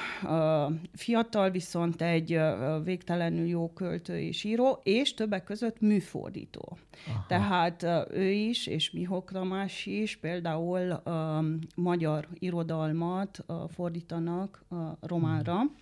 fiatal, 0.94 1.50
viszont 1.50 2.02
egy 2.02 2.40
végtelenül 2.84 3.48
jó 3.48 3.74
költő 3.74 4.20
és 4.20 4.44
író, 4.44 4.80
és 4.84 5.14
többek 5.14 5.44
között 5.44 5.80
műfordító. 5.82 6.78
Aha. 7.08 7.26
Tehát 7.28 7.86
ő 8.14 8.30
is, 8.30 8.68
és 8.68 8.92
Mihok 8.92 9.32
Tamás 9.32 9.86
is 9.86 10.16
például 10.18 11.02
magyar 11.76 12.28
irodalmat 12.34 13.46
fordítanak 13.68 14.64
románra. 15.02 15.56
Hmm. 15.56 15.76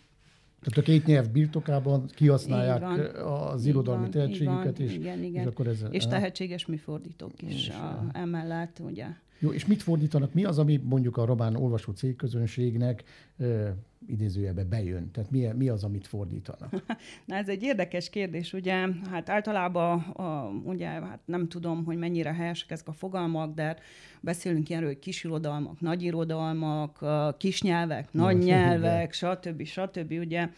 Tehát 0.60 0.78
a 0.78 0.82
két 0.82 1.06
nyelv 1.06 1.30
birtokában 1.30 2.06
kihasználják 2.16 2.84
az 3.26 3.66
irodalmi 3.66 4.02
van, 4.02 4.12
tehetségüket, 4.12 4.80
és, 4.80 4.94
igen, 4.94 5.24
igen. 5.24 5.42
és 5.42 5.48
akkor 5.48 5.68
ez... 5.68 5.86
És 5.90 6.08
tehetséges 6.08 6.66
műfordítók 6.66 7.42
is 7.42 7.68
és, 7.68 7.70
a, 7.70 8.06
emellett, 8.14 8.80
ugye. 8.80 9.06
Jó, 9.44 9.52
és 9.52 9.66
mit 9.66 9.82
fordítanak? 9.82 10.34
Mi 10.34 10.44
az, 10.44 10.60
ami 10.60 10.80
mondjuk 10.84 11.18
a 11.18 11.26
román 11.26 11.56
olvasó 11.56 11.92
cégközönségnek 11.92 13.04
ö, 13.38 13.70
idézőjebe 14.08 14.64
bejön? 14.64 15.12
Tehát 15.12 15.32
mi, 15.32 15.48
mi 15.58 15.70
az, 15.70 15.84
amit 15.84 16.08
fordítanak? 16.08 16.72
Na 17.26 17.36
ez 17.36 17.50
egy 17.50 17.64
érdekes 17.64 18.10
kérdés, 18.10 18.54
ugye? 18.54 18.88
Hát 19.10 19.30
általában, 19.30 20.00
a, 20.00 20.50
ugye, 20.64 20.88
hát 20.88 21.20
nem 21.26 21.48
tudom, 21.48 21.86
hogy 21.86 21.98
mennyire 21.98 22.34
helyesek 22.34 22.72
ezek 22.72 22.88
a 22.88 22.94
fogalmak, 22.94 23.54
de 23.54 23.78
beszélünk 24.22 24.70
ilyenről, 24.70 24.90
hogy 24.90 25.00
kisirodalmak, 25.00 25.80
nagyirodalmak, 25.80 27.06
kisnyelvek, 27.38 28.14
nagy 28.14 28.38
nyelvek, 28.38 29.14
stb. 29.14 29.64
stb. 29.64 30.12
Ugye? 30.12 30.50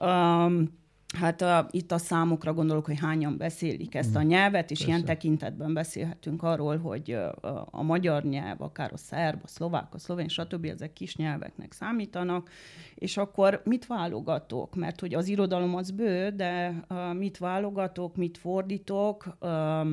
Um, 0.00 0.78
Hát 1.18 1.42
a, 1.42 1.66
itt 1.70 1.92
a 1.92 1.98
számokra 1.98 2.52
gondolok, 2.54 2.86
hogy 2.86 2.98
hányan 2.98 3.36
beszélik 3.36 3.94
ezt 3.94 4.16
a 4.16 4.22
mm. 4.22 4.26
nyelvet, 4.26 4.70
és 4.70 4.78
Persze. 4.78 4.92
ilyen 4.92 5.04
tekintetben 5.04 5.74
beszélhetünk 5.74 6.42
arról, 6.42 6.76
hogy 6.78 7.10
a, 7.10 7.68
a 7.70 7.82
magyar 7.82 8.22
nyelv, 8.22 8.62
akár 8.62 8.92
a 8.92 8.96
szerb, 8.96 9.40
a 9.42 9.46
szlovák, 9.46 9.94
a 9.94 9.98
szlovén, 9.98 10.28
stb. 10.28 10.64
ezek 10.64 10.92
kis 10.92 11.16
nyelveknek 11.16 11.72
számítanak, 11.72 12.50
és 12.94 13.16
akkor 13.16 13.62
mit 13.64 13.86
válogatok? 13.86 14.74
Mert 14.74 15.00
hogy 15.00 15.14
az 15.14 15.28
irodalom 15.28 15.74
az 15.74 15.90
bő, 15.90 16.30
de 16.30 16.84
uh, 16.88 17.14
mit 17.14 17.38
válogatok, 17.38 18.16
mit 18.16 18.38
fordítok? 18.38 19.36
Uh, 19.40 19.88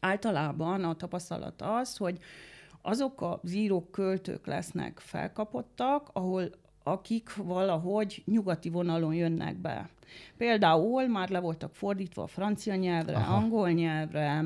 általában 0.00 0.84
a 0.84 0.94
tapasztalat 0.94 1.62
az, 1.62 1.96
hogy 1.96 2.18
azok 2.82 3.38
az 3.42 3.54
írók, 3.54 3.90
költők 3.90 4.46
lesznek 4.46 4.98
felkapottak, 4.98 6.08
ahol 6.12 6.50
akik 6.82 7.34
valahogy 7.36 8.22
nyugati 8.26 8.70
vonalon 8.70 9.14
jönnek 9.14 9.56
be. 9.56 9.88
Például 10.36 11.06
már 11.06 11.28
le 11.28 11.40
voltak 11.40 11.74
fordítva 11.74 12.22
a 12.22 12.26
francia 12.26 12.74
nyelvre, 12.74 13.16
Aha. 13.16 13.34
angol 13.34 13.70
nyelvre, 13.70 14.44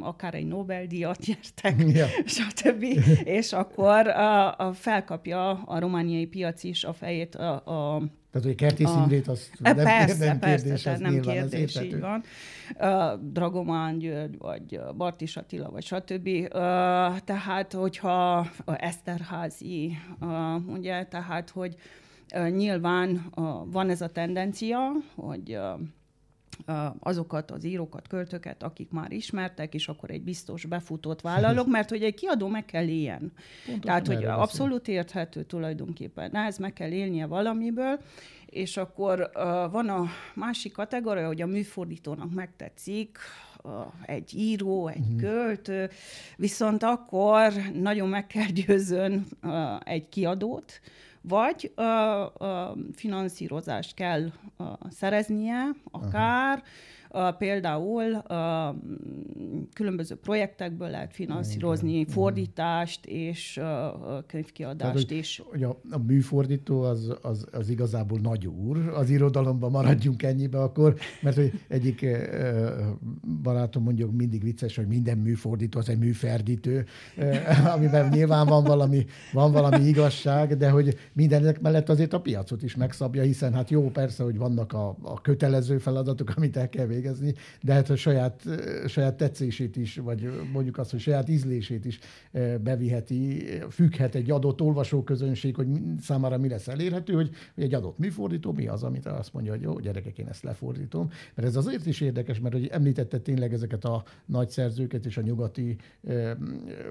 akár 0.00 0.34
egy 0.34 0.46
Nobel-díjat 0.46 1.18
nyertek, 1.26 1.96
ja. 1.96 2.06
stb. 2.24 2.82
és 3.24 3.52
akkor 3.52 4.08
a 4.58 4.72
felkapja 4.72 5.50
a 5.50 5.78
romániai 5.78 6.26
piac 6.26 6.64
is 6.64 6.84
a 6.84 6.92
fejét 6.92 7.34
a, 7.34 7.94
a 7.94 8.02
tehát, 8.34 8.48
hogy 8.48 8.56
Kertész 8.56 8.88
a... 8.88 9.00
Imrét, 9.02 9.28
az 9.28 9.50
e, 9.62 9.72
nem, 9.72 9.84
persze, 9.84 10.26
nem 10.26 10.38
persze, 10.38 10.64
kérdés, 10.64 10.86
ez 10.86 10.98
nem 10.98 11.20
kérdés, 11.20 11.80
így 11.82 12.00
van. 12.00 12.22
Uh, 12.78 13.30
Dragomán 13.32 13.98
György, 13.98 14.38
vagy 14.38 14.80
Bartis 14.96 15.36
Attila, 15.36 15.70
vagy 15.70 15.84
stb. 15.84 16.26
Uh, 16.26 16.50
tehát, 17.24 17.72
hogyha 17.72 18.46
Eszterházi, 18.64 19.96
uh, 20.20 20.68
ugye, 20.68 21.04
tehát, 21.06 21.50
hogy 21.50 21.74
uh, 22.34 22.48
nyilván 22.50 23.26
uh, 23.34 23.46
van 23.66 23.90
ez 23.90 24.00
a 24.00 24.08
tendencia, 24.08 24.78
hogy 25.14 25.56
uh, 25.56 25.80
azokat 26.98 27.50
az 27.50 27.64
írókat, 27.64 28.08
költőket, 28.08 28.62
akik 28.62 28.90
már 28.90 29.12
ismertek, 29.12 29.74
és 29.74 29.88
akkor 29.88 30.10
egy 30.10 30.22
biztos 30.22 30.64
befutót 30.64 31.20
vállalok, 31.20 31.66
mert 31.66 31.88
hogy 31.88 32.02
egy 32.02 32.14
kiadó 32.14 32.48
meg 32.48 32.64
kell 32.64 32.88
éljen. 32.88 33.32
Pontosan 33.66 33.80
Tehát, 33.80 34.06
hogy 34.06 34.24
abszolút 34.24 34.88
érthető 34.88 35.42
tulajdonképpen. 35.42 36.36
ez 36.36 36.58
meg 36.58 36.72
kell 36.72 36.90
élnie 36.90 37.26
valamiből, 37.26 38.00
és 38.46 38.76
akkor 38.76 39.30
uh, 39.34 39.42
van 39.70 39.88
a 39.88 40.04
másik 40.34 40.72
kategória, 40.72 41.26
hogy 41.26 41.42
a 41.42 41.46
műfordítónak 41.46 42.34
megtetszik, 42.34 43.18
uh, 43.62 43.72
egy 44.02 44.34
író, 44.34 44.88
egy 44.88 44.98
uh-huh. 44.98 45.20
költő, 45.20 45.90
viszont 46.36 46.82
akkor 46.82 47.52
nagyon 47.72 48.08
meg 48.08 48.26
kell 48.26 48.46
győzön 48.46 49.26
uh, 49.42 49.52
egy 49.84 50.08
kiadót, 50.08 50.80
vagy 51.28 51.72
uh, 51.76 51.84
uh, 52.38 52.78
finanszírozást 52.94 53.94
kell 53.94 54.30
uh, 54.58 54.66
szereznie, 54.90 55.68
akár, 55.90 56.62
Például 57.38 58.22
különböző 59.72 60.14
projektekből 60.14 60.88
lehet 60.88 61.12
finanszírozni 61.12 61.98
Igen. 61.98 62.12
fordítást 62.12 63.06
és 63.06 63.60
könyvkiadást 64.26 64.92
Tehát, 65.06 65.10
is. 65.10 65.42
Hogy 65.50 65.62
a, 65.62 65.80
a 65.90 65.98
műfordító 65.98 66.82
az, 66.82 67.16
az, 67.22 67.46
az 67.52 67.68
igazából 67.68 68.18
nagy 68.18 68.46
úr, 68.46 68.88
az 68.94 69.10
irodalomban 69.10 69.70
maradjunk 69.70 70.22
ennyibe 70.22 70.62
akkor, 70.62 70.94
mert 71.22 71.36
hogy 71.36 71.52
egyik 71.68 72.06
barátom 73.42 73.82
mondjuk 73.82 74.12
mindig 74.12 74.42
vicces, 74.42 74.76
hogy 74.76 74.86
minden 74.86 75.18
műfordító 75.18 75.78
az 75.78 75.88
egy 75.88 75.98
műferdítő, 75.98 76.84
amiben 77.74 78.08
nyilván 78.08 78.46
van 78.46 78.64
valami, 78.64 79.04
van 79.32 79.52
valami 79.52 79.86
igazság, 79.86 80.56
de 80.56 80.70
hogy 80.70 80.98
mindenek 81.12 81.60
mellett 81.60 81.88
azért 81.88 82.12
a 82.12 82.20
piacot 82.20 82.62
is 82.62 82.76
megszabja, 82.76 83.22
hiszen 83.22 83.52
hát 83.52 83.70
jó 83.70 83.90
persze, 83.90 84.22
hogy 84.22 84.38
vannak 84.38 84.72
a, 84.72 84.96
a 85.02 85.20
kötelező 85.20 85.78
feladatok, 85.78 86.32
amit 86.36 86.56
el 86.56 86.68
kell 86.68 86.86
végezni, 86.86 87.02
de 87.62 87.72
hát 87.72 87.90
a 87.90 87.96
saját, 87.96 88.42
saját 88.86 89.16
tetszését 89.16 89.76
is, 89.76 89.96
vagy 89.96 90.30
mondjuk 90.52 90.78
azt, 90.78 90.90
hogy 90.90 91.00
saját 91.00 91.28
ízlését 91.28 91.84
is 91.84 91.98
beviheti, 92.62 93.44
függhet 93.70 94.14
egy 94.14 94.30
adott 94.30 94.60
olvasóközönség, 94.60 95.54
hogy 95.54 95.68
számára 96.00 96.38
mi 96.38 96.48
lesz 96.48 96.68
elérhető, 96.68 97.12
hogy, 97.14 97.30
egy 97.54 97.74
adott 97.74 97.98
műfordító 97.98 98.52
mi 98.52 98.66
az, 98.66 98.82
amit 98.82 99.06
azt 99.06 99.32
mondja, 99.32 99.52
hogy 99.52 99.62
jó, 99.62 99.78
gyerekek, 99.78 100.18
én 100.18 100.28
ezt 100.28 100.42
lefordítom. 100.42 101.10
Mert 101.34 101.48
ez 101.48 101.56
azért 101.56 101.86
is 101.86 102.00
érdekes, 102.00 102.40
mert 102.40 102.54
hogy 102.54 102.66
említette 102.66 103.18
tényleg 103.18 103.52
ezeket 103.52 103.84
a 103.84 104.04
nagy 104.26 104.48
szerzőket 104.48 105.06
és 105.06 105.16
a 105.16 105.20
nyugati 105.20 105.76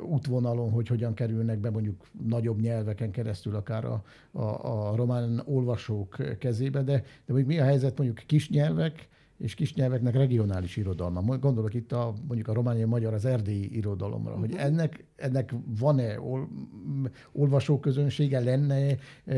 útvonalon, 0.09 0.71
hogy 0.71 0.87
hogyan 0.87 1.13
kerülnek 1.13 1.59
be 1.59 1.69
mondjuk 1.69 2.07
nagyobb 2.27 2.59
nyelveken 2.59 3.11
keresztül 3.11 3.55
akár 3.55 3.85
a, 3.85 4.03
a, 4.31 4.41
a 4.41 4.95
román 4.95 5.41
olvasók 5.45 6.37
kezébe, 6.39 6.81
de, 6.81 6.93
de 6.93 7.33
mondjuk 7.33 7.49
mi 7.49 7.59
a 7.59 7.63
helyzet 7.63 7.97
mondjuk 7.97 8.25
kis 8.25 8.49
nyelvek, 8.49 9.07
és 9.37 9.55
kis 9.55 9.73
nyelveknek 9.73 10.15
regionális 10.15 10.77
irodalma. 10.77 11.37
Gondolok 11.37 11.73
itt 11.73 11.91
a, 11.91 12.13
mondjuk 12.27 12.47
a 12.47 12.53
romániai 12.53 12.85
magyar, 12.85 13.13
az 13.13 13.25
erdélyi 13.25 13.75
irodalomra, 13.75 14.31
uh-huh. 14.31 14.39
hogy 14.39 14.49
mhm. 14.49 14.59
ennek, 14.59 15.05
ennek 15.15 15.53
van-e 15.79 16.19
ol, 16.19 16.49
olvasóközönsége, 17.31 18.39
lenne 18.39 18.97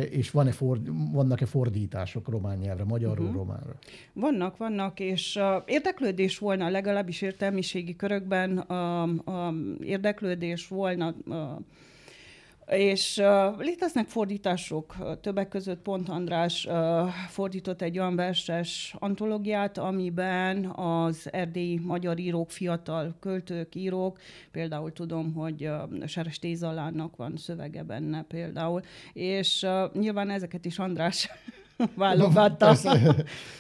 és 0.10 0.32
van-e 0.32 0.52
for, 0.52 0.80
vannak-e 1.12 1.46
fordítások 1.46 2.30
román 2.30 2.58
nyelvre, 2.58 2.84
magyarról 2.84 3.26
uh-huh. 3.26 3.42
románra? 3.42 3.76
Vannak, 4.14 4.58
vannak, 4.58 5.00
és 5.00 5.36
uh, 5.36 5.64
érdeklődés 5.66 6.38
volna, 6.38 6.70
legalábbis 6.70 7.22
értelmiségi 7.22 7.96
körökben 7.96 8.58
uh, 8.58 9.10
uh, 9.26 9.54
érdeklődés 9.80 10.68
volna 10.68 11.16
uh, 11.26 11.36
és 12.68 13.18
uh, 13.18 13.58
léteznek 13.60 14.08
fordítások, 14.08 14.96
többek 15.22 15.48
között 15.48 15.82
Pont 15.82 16.10
András 16.10 16.66
uh, 16.66 17.08
fordított 17.30 17.82
egy 17.82 18.00
olyan 18.00 18.16
verses 18.16 18.96
antológiát, 19.00 19.78
amiben 19.78 20.66
az 20.66 21.28
erdélyi 21.32 21.80
magyar 21.80 22.20
írók, 22.20 22.52
fiatal 22.52 23.16
költők, 23.20 23.76
írók, 23.76 24.20
például 24.52 24.94
tudom, 24.94 25.34
hogy 25.34 25.68
uh, 25.68 26.06
Seres 26.06 26.40
Tézalánnak 26.40 27.16
van 27.16 27.38
szövege 27.38 27.84
benne 27.84 28.24
például, 28.24 28.82
és 29.14 29.64
uh, 29.64 29.94
nyilván 29.94 30.30
ezeket 30.30 30.66
is 30.66 30.80
András 30.80 31.30
válogatta. 31.96 32.66
hát 32.66 32.76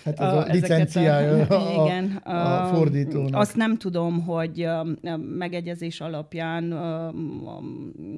ez 0.03 0.19
a, 0.19 0.37
a 0.37 0.45
licenciája 0.51 1.45
a, 1.47 1.83
igen, 1.85 2.15
a, 2.15 2.63
a 2.63 2.73
fordítónak. 2.73 3.41
Azt 3.41 3.55
nem 3.55 3.77
tudom, 3.77 4.21
hogy 4.21 4.67
megegyezés 5.37 6.01
alapján 6.01 6.71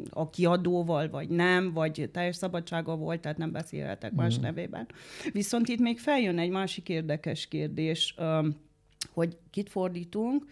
a 0.10 0.30
kiadóval, 0.30 1.10
vagy 1.10 1.30
nem, 1.30 1.74
vagy 1.74 2.10
teljes 2.14 2.36
szabadsága 2.36 2.96
volt, 2.96 3.22
tehát 3.22 3.38
nem 3.38 3.52
beszélhetek 3.52 4.12
más 4.12 4.40
mm. 4.40 4.42
nevében. 4.42 4.88
Viszont 5.32 5.68
itt 5.68 5.80
még 5.80 6.00
feljön 6.00 6.40
egy 6.40 6.50
másik 6.50 6.90
érdekes 6.90 7.48
kérdés, 7.48 8.16
hogy 9.14 9.38
kit 9.52 9.70
fordítunk, 9.70 10.46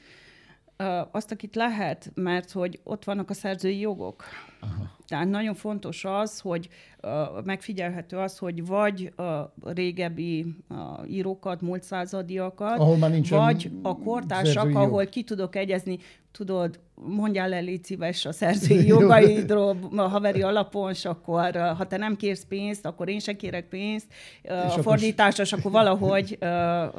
azt, 1.12 1.32
akit 1.32 1.56
lehet, 1.56 2.12
mert 2.14 2.52
hogy 2.52 2.80
ott 2.84 3.04
vannak 3.04 3.30
a 3.30 3.34
szerzői 3.34 3.80
jogok. 3.80 4.24
Aha. 4.66 4.94
Tehát 5.08 5.30
nagyon 5.30 5.54
fontos 5.54 6.06
az, 6.06 6.40
hogy 6.40 6.70
uh, 7.02 7.12
megfigyelhető 7.44 8.18
az, 8.18 8.38
hogy 8.38 8.66
vagy 8.66 9.14
a 9.16 9.72
régebbi 9.74 10.56
uh, 10.70 10.78
írókat, 11.12 11.62
múlt 11.62 11.84
századiakat, 11.84 12.80
ahol 12.80 12.98
már 12.98 13.22
vagy 13.30 13.72
a 13.82 13.98
kortársak, 13.98 14.76
ahol 14.76 15.06
ki 15.06 15.24
tudok 15.24 15.56
egyezni, 15.56 15.98
tudod, 16.32 16.80
mondjál 16.96 17.50
le, 17.50 17.60
légy 17.60 17.84
szíves 17.84 18.26
a 18.26 18.32
szerzői 18.32 18.88
jogaidról 18.98 19.78
a 19.96 20.02
haveri 20.02 20.42
alapon, 20.42 20.92
és 20.92 21.06
akkor 21.06 21.56
ha 21.56 21.88
te 21.88 21.98
nem 21.98 22.16
kérsz 22.16 22.46
pénzt, 22.48 22.86
akkor 22.86 23.10
én 23.10 23.20
se 23.20 23.36
kérek 23.36 23.68
pénzt. 23.68 24.08
És 24.42 24.76
a 24.78 24.82
fordítás, 24.82 25.40
és 25.40 25.54
akkor 25.54 25.72
valahogy 25.72 26.38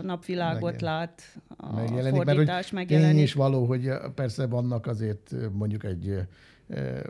napvilágot 0.02 0.80
lát 0.80 1.22
a 1.56 1.74
megjelenik, 1.74 2.22
fordítás, 2.22 2.46
mert, 2.46 2.72
megjelenik. 2.72 3.14
Tény 3.14 3.22
is 3.22 3.32
való, 3.32 3.64
hogy 3.64 3.90
persze 4.14 4.46
vannak 4.46 4.86
azért 4.86 5.34
mondjuk 5.52 5.84
egy 5.84 6.18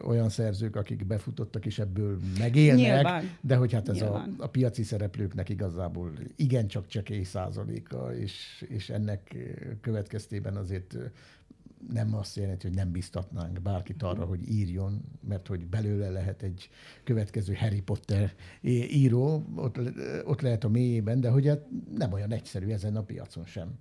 olyan 0.04 0.28
szerzők, 0.28 0.76
akik 0.76 1.06
befutottak 1.06 1.66
és 1.66 1.78
ebből 1.78 2.18
megélnek, 2.38 2.84
Nyilván. 2.84 3.30
de 3.40 3.56
hogy 3.56 3.72
hát 3.72 3.88
ez 3.88 4.02
a, 4.02 4.26
a 4.38 4.46
piaci 4.46 4.82
szereplőknek 4.82 5.48
igazából 5.48 6.12
igencsak 6.36 6.86
csekély 6.86 7.22
százaléka, 7.22 8.16
és, 8.16 8.64
és 8.68 8.90
ennek 8.90 9.36
következtében 9.80 10.56
azért 10.56 10.96
nem 11.92 12.14
azt 12.14 12.36
jelenti, 12.36 12.66
hogy 12.66 12.76
nem 12.76 12.90
biztatnánk 12.90 13.62
bárkit 13.62 14.02
arra, 14.02 14.24
hogy 14.24 14.48
írjon, 14.48 15.00
mert 15.28 15.46
hogy 15.46 15.66
belőle 15.66 16.10
lehet 16.10 16.42
egy 16.42 16.68
következő 17.04 17.54
Harry 17.54 17.82
Potter 17.82 18.34
író, 18.90 19.44
ott, 19.54 19.78
ott 20.24 20.40
lehet 20.40 20.64
a 20.64 20.68
mélyében, 20.68 21.20
de 21.20 21.30
hogy 21.30 21.46
hát 21.46 21.66
nem 21.94 22.12
olyan 22.12 22.32
egyszerű 22.32 22.68
ezen 22.68 22.96
a 22.96 23.02
piacon 23.02 23.44
sem 23.44 23.74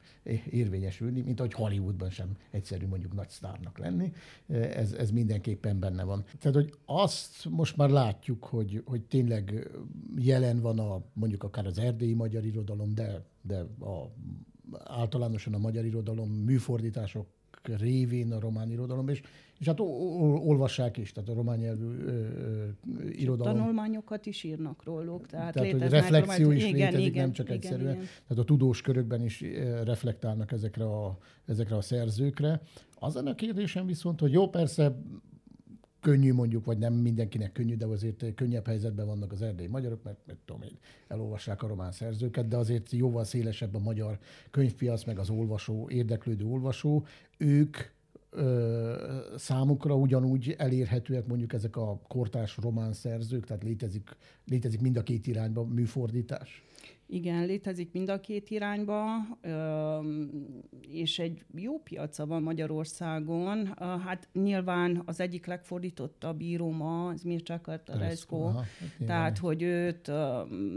érvényesülni, 0.49 1.21
mint 1.21 1.39
ahogy 1.39 1.53
Hollywoodban 1.53 2.09
sem 2.09 2.29
egyszerű 2.51 2.87
mondjuk 2.87 3.13
nagy 3.13 3.29
sztárnak 3.29 3.77
lenni. 3.77 4.11
Ez, 4.47 4.91
ez 4.91 5.11
mindenképpen 5.11 5.79
benne 5.79 6.03
van. 6.03 6.23
Tehát, 6.39 6.55
hogy 6.55 6.73
azt 6.85 7.45
most 7.49 7.77
már 7.77 7.89
látjuk, 7.89 8.43
hogy, 8.43 8.81
hogy 8.85 9.01
tényleg 9.01 9.69
jelen 10.17 10.59
van 10.59 10.79
a, 10.79 11.01
mondjuk 11.13 11.43
akár 11.43 11.65
az 11.65 11.77
erdélyi 11.77 12.13
magyar 12.13 12.45
irodalom, 12.45 12.93
de, 12.93 13.25
de 13.41 13.59
a 13.79 14.11
általánosan 14.83 15.53
a 15.53 15.57
magyar 15.57 15.85
irodalom 15.85 16.29
műfordítások 16.29 17.27
révén 17.67 18.31
a 18.31 18.39
román 18.39 18.71
irodalom, 18.71 19.07
és, 19.09 19.21
és 19.59 19.67
hát 19.67 19.79
olvassák 19.79 20.97
is, 20.97 21.11
tehát 21.11 21.29
a 21.29 21.33
román 21.33 21.57
nyelvű 21.57 21.85
ö, 21.85 22.09
ö, 22.09 22.67
irodalom. 23.11 23.57
Tanulmányokat 23.57 24.25
is 24.25 24.43
írnak 24.43 24.83
róluk, 24.83 25.27
tehát, 25.27 25.53
tehát 25.53 25.71
hogy 25.71 25.81
reflexió 25.81 26.51
is 26.51 26.63
igen, 26.63 26.75
létezik, 26.75 27.05
igen, 27.05 27.23
nem 27.23 27.31
csak 27.31 27.45
igen, 27.45 27.57
egyszerűen. 27.57 27.93
Igen. 27.93 28.05
Tehát 28.27 28.43
a 28.43 28.45
tudós 28.45 28.81
körökben 28.81 29.21
is 29.21 29.43
reflektálnak 29.83 30.51
ezekre 30.51 30.85
a, 30.85 31.17
ezekre 31.45 31.75
a 31.75 31.81
szerzőkre. 31.81 32.61
Az 32.99 33.15
a 33.15 33.35
kérdésem 33.35 33.85
viszont, 33.85 34.19
hogy 34.19 34.31
jó, 34.31 34.49
persze 34.49 34.95
könnyű 36.05 36.33
mondjuk, 36.33 36.65
vagy 36.65 36.77
nem 36.77 36.93
mindenkinek 36.93 37.51
könnyű, 37.51 37.75
de 37.75 37.85
azért 37.85 38.33
könnyebb 38.35 38.65
helyzetben 38.65 39.05
vannak 39.05 39.31
az 39.31 39.41
erdélyi 39.41 39.67
magyarok, 39.67 40.03
mert, 40.03 40.17
mert 40.25 40.39
tudom 40.45 40.61
én, 40.61 40.77
elolvassák 41.07 41.63
a 41.63 41.67
román 41.67 41.91
szerzőket, 41.91 42.47
de 42.47 42.57
azért 42.57 42.91
jóval 42.91 43.23
szélesebb 43.23 43.75
a 43.75 43.79
magyar 43.79 44.19
könyvpiac, 44.51 45.03
meg 45.03 45.19
az 45.19 45.29
olvasó, 45.29 45.89
érdeklődő 45.89 46.45
olvasó. 46.45 47.05
Ők 47.37 47.77
ö, 48.29 49.21
számukra 49.37 49.95
ugyanúgy 49.95 50.55
elérhetőek 50.57 51.27
mondjuk 51.27 51.53
ezek 51.53 51.75
a 51.75 51.99
kortás 52.07 52.57
román 52.57 52.93
szerzők, 52.93 53.45
tehát 53.45 53.63
létezik, 53.63 54.15
létezik 54.47 54.81
mind 54.81 54.97
a 54.97 55.03
két 55.03 55.27
irányban 55.27 55.67
műfordítás? 55.67 56.63
Igen, 57.07 57.45
létezik 57.45 57.91
mind 57.91 58.09
a 58.09 58.19
két 58.19 58.49
irányba, 58.49 59.03
és 60.81 61.19
egy 61.19 61.45
jó 61.55 61.79
piaca 61.79 62.25
van 62.25 62.41
Magyarországon. 62.41 63.73
Hát 63.77 64.27
nyilván 64.33 65.01
az 65.05 65.19
egyik 65.19 65.45
legfordítottabb 65.45 66.41
író 66.41 66.71
ma, 66.71 67.11
ez 67.13 67.21
Mircea 67.21 67.59
Cărtărescu, 67.61 68.45
hát 68.47 68.65
tehát 69.05 69.37
hogy 69.37 69.61
őt 69.61 70.11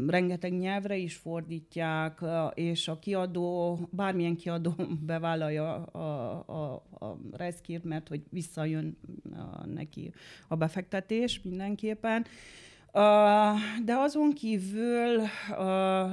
rengeteg 0.07 0.59
nyelvre 0.59 0.97
is 0.97 1.15
fordítják, 1.17 2.21
és 2.55 2.89
a 2.89 2.99
kiadó, 2.99 3.79
bármilyen 3.91 4.37
kiadó 4.37 4.75
bevállalja 5.07 5.85
a, 5.85 6.45
a, 6.47 6.75
a 7.07 7.19
Reszkírt, 7.33 7.85
mert 7.85 8.09
hogy 8.09 8.23
visszajön 8.31 8.99
neki 9.75 10.13
a 10.49 10.57
befektetés 10.57 11.43
mindenképpen. 11.43 12.25
De 13.85 13.95
azon 13.95 14.33
kívül 14.33 15.23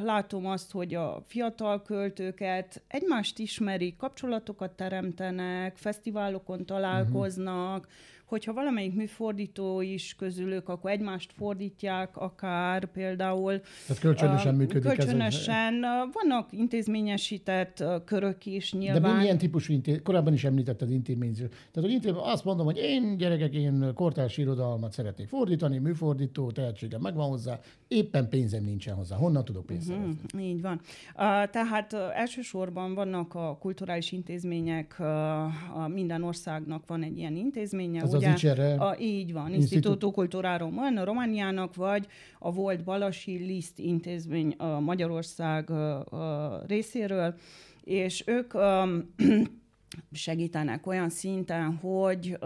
látom 0.04 0.46
azt, 0.46 0.72
hogy 0.72 0.94
a 0.94 1.24
fiatal 1.28 1.82
költőket 1.82 2.82
egymást 2.88 3.40
ismerik, 3.40 3.98
kapcsolatokat 3.98 4.72
teremtenek, 4.72 5.78
fesztiválokon 5.78 6.66
találkoznak, 6.66 7.78
uh-huh 7.78 7.94
hogyha 8.26 8.54
valamelyik 8.54 8.94
műfordító 8.96 9.82
is 9.82 10.16
közülük, 10.16 10.70
akkor 10.70 10.92
egymást 10.92 11.32
fordítják, 11.38 12.18
akár 12.18 12.86
például. 12.86 13.62
Tehát 13.88 14.02
kölcsönösen 14.02 14.56
működik 14.56 14.84
Kölcsönösen. 14.84 15.84
Ez 15.84 16.08
vannak 16.12 16.48
intézményesített 16.52 17.84
körök 18.06 18.46
is 18.46 18.74
nyilván. 18.74 19.02
De 19.02 19.14
milyen 19.14 19.38
típusú 19.38 19.74
intéz... 19.74 20.00
Korábban 20.04 20.34
is 20.34 20.44
említetted 20.44 20.92
intézményesített. 20.92 21.50
Tehát, 21.50 21.90
hogy 21.90 21.92
intézmény... 21.92 22.22
azt 22.24 22.44
mondom, 22.44 22.66
hogy 22.66 22.78
én 22.78 23.18
gyerekek, 23.18 23.54
én 23.54 23.92
kortárs 23.94 24.38
irodalmat 24.38 24.92
szeretnék 24.92 25.28
fordítani, 25.28 25.78
műfordító, 25.78 26.52
tehetségem 26.52 27.02
megvan 27.02 27.28
hozzá, 27.28 27.60
éppen 27.88 28.30
pénzem 28.30 28.64
nincsen 28.64 28.96
hozzá. 28.96 29.16
Honnan 29.16 29.46
tudok 29.46 29.66
pénzt 29.66 29.90
uh-huh, 29.90 30.44
Így 30.46 30.62
van. 30.62 30.82
Uh, 30.84 31.50
tehát 31.50 31.94
uh, 31.94 32.20
elsősorban 32.20 32.94
vannak 32.94 33.36
a 33.36 33.58
kulturális 33.60 34.12
intézmények, 34.12 34.96
uh, 35.00 35.88
minden 35.88 36.24
országnak 36.24 36.84
van 36.88 37.04
egy 37.04 37.18
ilyen 37.18 37.36
intézménye. 37.36 38.04
Ugye, 38.04 38.15
az 38.16 38.24
ICERE, 38.24 38.74
a, 38.74 38.96
Így 39.00 39.34
van, 39.34 39.54
Instituto 39.54 40.12
Culturaro 40.12 40.72
van, 40.72 40.98
a 40.98 41.04
Romániának, 41.04 41.76
vagy 41.76 42.08
a 42.40 42.52
volt 42.52 42.84
Balasi 42.84 43.38
Liszt 43.38 43.80
intézmény 43.80 44.52
a 44.58 44.80
Magyarország 44.80 45.70
uh, 45.70 45.78
uh, 46.12 46.20
részéről, 46.68 47.36
és 47.84 48.24
ők 48.28 48.54
um, 48.54 49.14
segítenek 50.12 50.88
olyan 50.88 51.10
szinten, 51.10 51.76
hogy 51.76 52.38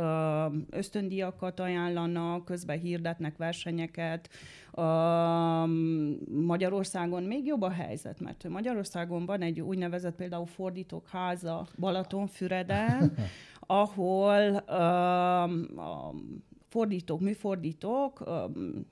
ösztöndiakat 0.69 1.59
ajánlanak, 1.59 2.45
közben 2.45 2.79
hirdetnek 2.79 3.37
versenyeket. 3.37 4.29
Magyarországon 6.45 7.23
még 7.23 7.45
jobb 7.45 7.61
a 7.61 7.69
helyzet, 7.69 8.19
mert 8.19 8.49
Magyarországon 8.49 9.25
van 9.25 9.41
egy 9.41 9.61
úgynevezett 9.61 10.15
például 10.15 10.45
fordítók 10.45 11.07
háza 11.07 11.67
Balatonfüreden, 11.77 13.13
ahol 13.71 14.55
a 14.55 16.13
fordítók, 16.69 17.19
műfordítók 17.19 18.23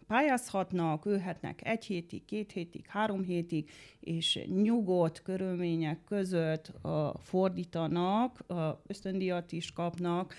pályázhatnak, 0.07 1.05
ülhetnek 1.05 1.67
egy 1.67 1.85
hétig, 1.85 2.25
két 2.25 2.51
hétig, 2.51 2.85
három 2.87 3.23
hétig, 3.23 3.69
és 3.99 4.39
nyugodt 4.61 5.21
körülmények 5.21 6.03
között 6.03 6.71
fordítanak, 7.19 8.45
ösztöndíjat 8.87 9.51
is 9.51 9.71
kapnak, 9.71 10.33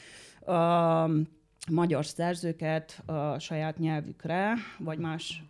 magyar 1.71 2.07
szerzőket 2.07 3.03
saját 3.39 3.79
nyelvükre, 3.79 4.55
vagy 4.79 4.99
más 4.99 5.43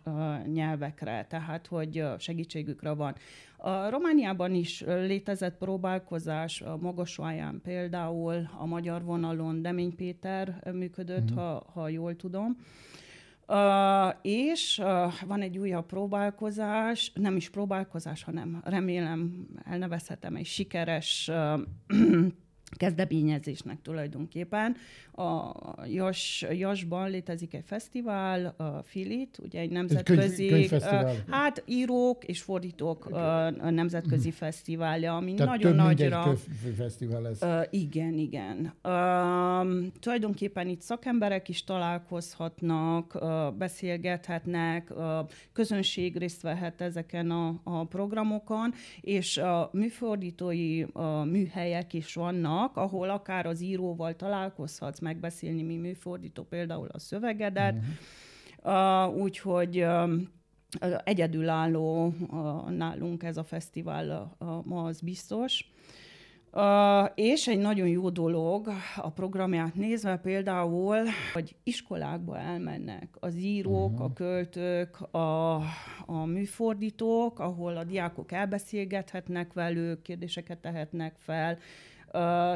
nyelvekre, 0.53 1.25
tehát 1.29 1.67
hogy 1.67 2.03
segítségükre 2.17 2.91
van. 2.91 3.15
A 3.61 3.89
Romániában 3.89 4.53
is 4.53 4.83
létezett 4.85 5.57
próbálkozás, 5.57 6.61
a 6.61 6.77
Magasváján 6.77 7.59
például 7.63 8.49
a 8.57 8.65
magyar 8.65 9.03
vonalon 9.03 9.61
Demény 9.61 9.95
Péter 9.95 10.71
működött, 10.73 11.31
mm. 11.31 11.35
ha, 11.35 11.65
ha 11.73 11.89
jól 11.89 12.15
tudom. 12.15 12.57
Uh, 13.47 14.15
és 14.21 14.79
uh, 14.83 15.13
van 15.25 15.41
egy 15.41 15.57
újabb 15.57 15.85
próbálkozás, 15.85 17.11
nem 17.15 17.35
is 17.35 17.49
próbálkozás, 17.49 18.23
hanem 18.23 18.61
remélem 18.63 19.47
elnevezhetem 19.63 20.35
egy 20.35 20.45
sikeres 20.45 21.31
uh, 21.31 21.59
kezdeményezésnek 22.79 23.81
tulajdonképpen. 23.81 24.75
A 25.11 25.51
Jas, 25.85 26.45
Jasban 26.51 27.09
létezik 27.09 27.53
egy 27.53 27.63
fesztivál, 27.65 28.53
a 28.57 28.81
Filit, 28.83 29.37
ugye 29.43 29.59
egy 29.59 29.69
nemzetközi, 29.69 30.47
könyv, 30.47 30.81
hát 31.29 31.63
írók 31.65 32.23
és 32.23 32.41
fordítók 32.41 33.05
a 33.05 33.69
nemzetközi 33.69 34.27
mm. 34.27 34.31
fesztiválja, 34.31 35.15
ami 35.15 35.33
Tehát 35.33 35.57
nagyon 35.57 35.71
több 35.71 35.85
nagyra... 35.85 36.35
fesztivál 36.77 37.27
ez. 37.27 37.41
Uh, 37.41 37.61
igen, 37.69 38.13
igen. 38.13 38.73
Uh, 38.83 39.87
tulajdonképpen 39.99 40.67
itt 40.67 40.81
szakemberek 40.81 41.49
is 41.49 41.63
találkozhatnak, 41.63 43.15
uh, 43.15 43.53
beszélgethetnek, 43.53 44.89
uh, 44.95 45.05
közönség 45.53 46.17
részt 46.17 46.41
vehet 46.41 46.81
ezeken 46.81 47.31
a, 47.31 47.59
a 47.63 47.85
programokon, 47.85 48.73
és 49.01 49.37
a 49.37 49.69
műfordítói 49.73 50.83
uh, 50.83 51.25
műhelyek 51.25 51.93
is 51.93 52.13
vannak, 52.13 52.68
ahol 52.77 53.09
akár 53.09 53.45
az 53.45 53.61
íróval 53.61 54.15
találkozhatsz, 54.15 54.99
megbeszélni, 54.99 55.63
mi 55.63 55.75
műfordító 55.75 56.43
például 56.43 56.87
a 56.91 56.99
szövegedet. 56.99 57.75
Uh-huh. 57.75 57.89
Uh, 58.63 59.21
úgyhogy 59.21 59.81
uh, 59.81 60.11
egyedülálló 61.03 62.05
uh, 62.05 62.69
nálunk 62.69 63.23
ez 63.23 63.37
a 63.37 63.43
fesztivál 63.43 64.35
uh, 64.39 64.65
ma, 64.65 64.83
az 64.83 65.01
biztos. 65.01 65.71
Uh, 66.51 67.09
és 67.15 67.47
egy 67.47 67.59
nagyon 67.59 67.87
jó 67.87 68.09
dolog 68.09 68.67
a 68.95 69.09
programját 69.09 69.75
nézve 69.75 70.17
például, 70.17 70.97
hogy 71.33 71.55
iskolákba 71.63 72.37
elmennek 72.37 73.07
az 73.19 73.35
írók, 73.35 73.91
uh-huh. 73.91 74.05
a 74.05 74.13
költők, 74.13 75.01
a, 75.01 75.55
a 76.05 76.25
műfordítók, 76.25 77.39
ahol 77.39 77.77
a 77.77 77.83
diákok 77.83 78.31
elbeszélgethetnek 78.31 79.53
velük, 79.53 80.01
kérdéseket 80.01 80.57
tehetnek 80.57 81.15
fel, 81.17 81.57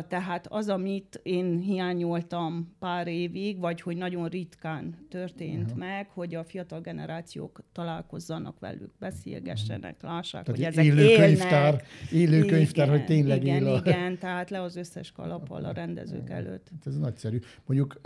tehát 0.07 0.47
az, 0.49 0.69
amit 0.69 1.19
én 1.23 1.59
hiányoltam 1.59 2.75
pár 2.79 3.07
évig, 3.07 3.59
vagy 3.59 3.81
hogy 3.81 3.97
nagyon 3.97 4.27
ritkán 4.27 5.05
történt 5.09 5.63
uh-huh. 5.63 5.77
meg, 5.77 6.09
hogy 6.09 6.35
a 6.35 6.43
fiatal 6.43 6.81
generációk 6.81 7.63
találkozzanak 7.71 8.59
velük, 8.59 8.91
beszélgessenek, 8.99 10.01
mhm. 10.01 10.11
lássák, 10.11 10.43
tehát 10.43 10.59
hogy 10.59 10.69
ezek 10.69 10.85
élő 10.85 11.03
élnek. 11.03 11.25
Könyvtár, 11.25 11.83
élő 12.11 12.45
könyvtár, 12.45 12.85
igen, 12.85 12.97
hogy 12.97 13.05
tényleg 13.05 13.43
igen, 13.43 13.55
él 13.55 13.67
a... 13.67 13.77
Igen, 13.77 14.17
tehát 14.17 14.49
le 14.49 14.61
az 14.61 14.75
összes 14.75 15.11
kalappal 15.11 15.65
a 15.65 15.71
rendezők 15.71 16.29
előtt. 16.29 16.67
Hát 16.71 16.87
ez 16.87 16.97
nagyszerű. 16.97 17.39
Mondjuk 17.65 18.01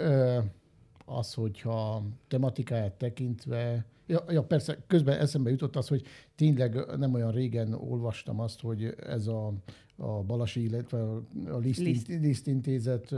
az, 1.05 1.33
hogyha 1.33 2.03
tematikáját 2.27 2.93
tekintve 2.93 3.85
Ja, 4.09 4.23
ja, 4.29 4.43
persze, 4.43 4.77
közben 4.87 5.19
eszembe 5.19 5.49
jutott 5.49 5.75
az, 5.75 5.87
hogy 5.87 6.03
tényleg 6.35 6.97
nem 6.97 7.13
olyan 7.13 7.31
régen 7.31 7.73
olvastam 7.73 8.39
azt, 8.39 8.61
hogy 8.61 8.95
ez 9.07 9.27
a, 9.27 9.53
a 9.97 10.23
Balasi, 10.23 10.63
illetve 10.63 11.01
a 11.49 11.57
Liszt, 11.57 12.07
Liszt. 12.07 13.15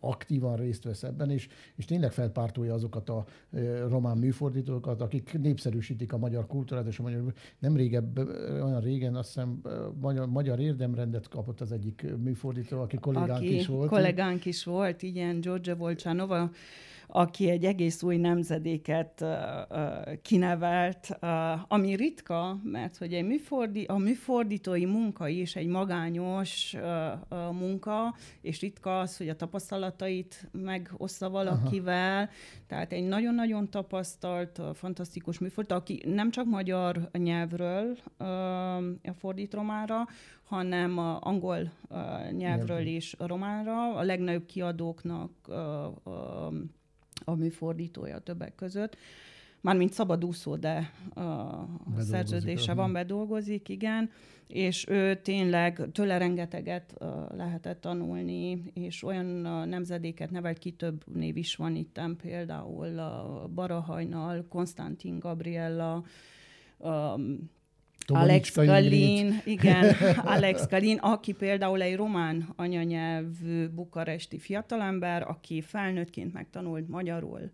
Aktívan 0.00 0.56
részt 0.56 0.84
vesz 0.84 1.02
ebben, 1.02 1.30
és, 1.30 1.48
és 1.74 1.84
tényleg 1.84 2.12
felpártolja 2.12 2.74
azokat 2.74 3.08
a 3.08 3.24
román 3.88 4.18
műfordítókat, 4.18 5.00
akik 5.00 5.38
népszerűsítik 5.38 6.12
a 6.12 6.18
magyar 6.18 6.46
kultúrát, 6.46 6.86
és 6.86 6.98
a 6.98 7.02
magyar... 7.02 7.32
Nem 7.58 7.76
régebb, 7.76 8.18
olyan 8.62 8.80
régen 8.80 9.14
azt 9.14 9.26
hiszem 9.26 9.60
magyar, 10.00 10.28
magyar 10.28 10.60
érdemrendet 10.60 11.28
kapott 11.28 11.60
az 11.60 11.72
egyik 11.72 12.06
műfordító, 12.22 12.80
aki 12.80 12.96
kollégánk 12.96 13.30
aki 13.30 13.54
is 13.54 13.66
volt. 13.66 13.88
kollégánk 13.88 14.44
is 14.44 14.64
volt, 14.64 15.02
igen, 15.02 15.40
Georgia 15.40 15.76
Volcsanova, 15.76 16.50
aki 17.14 17.50
egy 17.50 17.64
egész 17.64 18.02
új 18.02 18.16
nemzedéket 18.16 19.24
kinevelt, 20.22 21.18
ami 21.68 21.94
ritka, 21.94 22.58
mert 22.62 22.96
hogy 22.96 23.12
egy 23.12 23.24
műfordi, 23.24 23.84
a 23.84 23.96
műfordítói 23.96 24.84
munka 24.84 25.28
is 25.28 25.56
egy 25.56 25.66
magányos 25.66 26.76
munka, 27.50 28.14
és 28.40 28.60
ritka 28.60 29.00
az, 29.00 29.16
hogy 29.16 29.28
a 29.28 29.36
tapasztalatait 29.36 30.48
megoszta 30.52 31.30
valakivel, 31.30 32.22
Aha. 32.22 32.30
tehát 32.66 32.92
egy 32.92 33.04
nagyon-nagyon 33.04 33.70
tapasztalt, 33.70 34.60
fantasztikus 34.74 35.38
műfordító, 35.38 35.76
aki 35.76 36.02
nem 36.06 36.30
csak 36.30 36.46
magyar 36.46 37.08
nyelvről 37.12 37.96
fordít 39.18 39.54
romára, 39.54 40.06
hanem 40.42 40.98
a 40.98 41.18
angol 41.20 41.72
nyelvről 42.30 42.86
is 42.86 43.14
románra. 43.18 43.94
A 43.94 44.02
legnagyobb 44.02 44.46
kiadóknak 44.46 45.30
a 47.24 47.34
műfordítója 47.34 48.18
többek 48.18 48.54
között. 48.54 48.96
Mármint 49.60 49.92
szabadúszó, 49.92 50.56
de 50.56 50.92
a 51.14 51.66
szerződése 51.98 52.74
van, 52.74 52.92
bedolgozik, 52.92 53.68
igen, 53.68 54.10
és 54.46 54.86
ő 54.88 55.14
tényleg 55.16 55.88
tőle 55.92 56.18
rengeteget 56.18 56.94
lehetett 57.36 57.80
tanulni, 57.80 58.62
és 58.74 59.02
olyan 59.02 59.26
nemzedéket 59.68 60.30
nevelt 60.30 60.58
ki, 60.58 60.72
több 60.72 61.04
név 61.14 61.36
is 61.36 61.56
van 61.56 61.76
itt, 61.76 62.00
például 62.22 62.88
Barahajnal, 63.54 64.46
Konstantin 64.48 65.18
Gabriella, 65.18 66.04
Alex 68.06 68.52
Kalin, 68.52 69.40
igen, 69.44 69.94
Alex 70.34 70.66
Kalin, 70.66 70.98
aki 70.98 71.32
például 71.32 71.82
egy 71.82 71.96
román 71.96 72.52
anyanyelvű 72.56 73.68
bukaresti 73.68 74.38
fiatalember, 74.38 75.22
aki 75.22 75.60
felnőttként 75.60 76.32
megtanult 76.32 76.88
magyarul, 76.88 77.50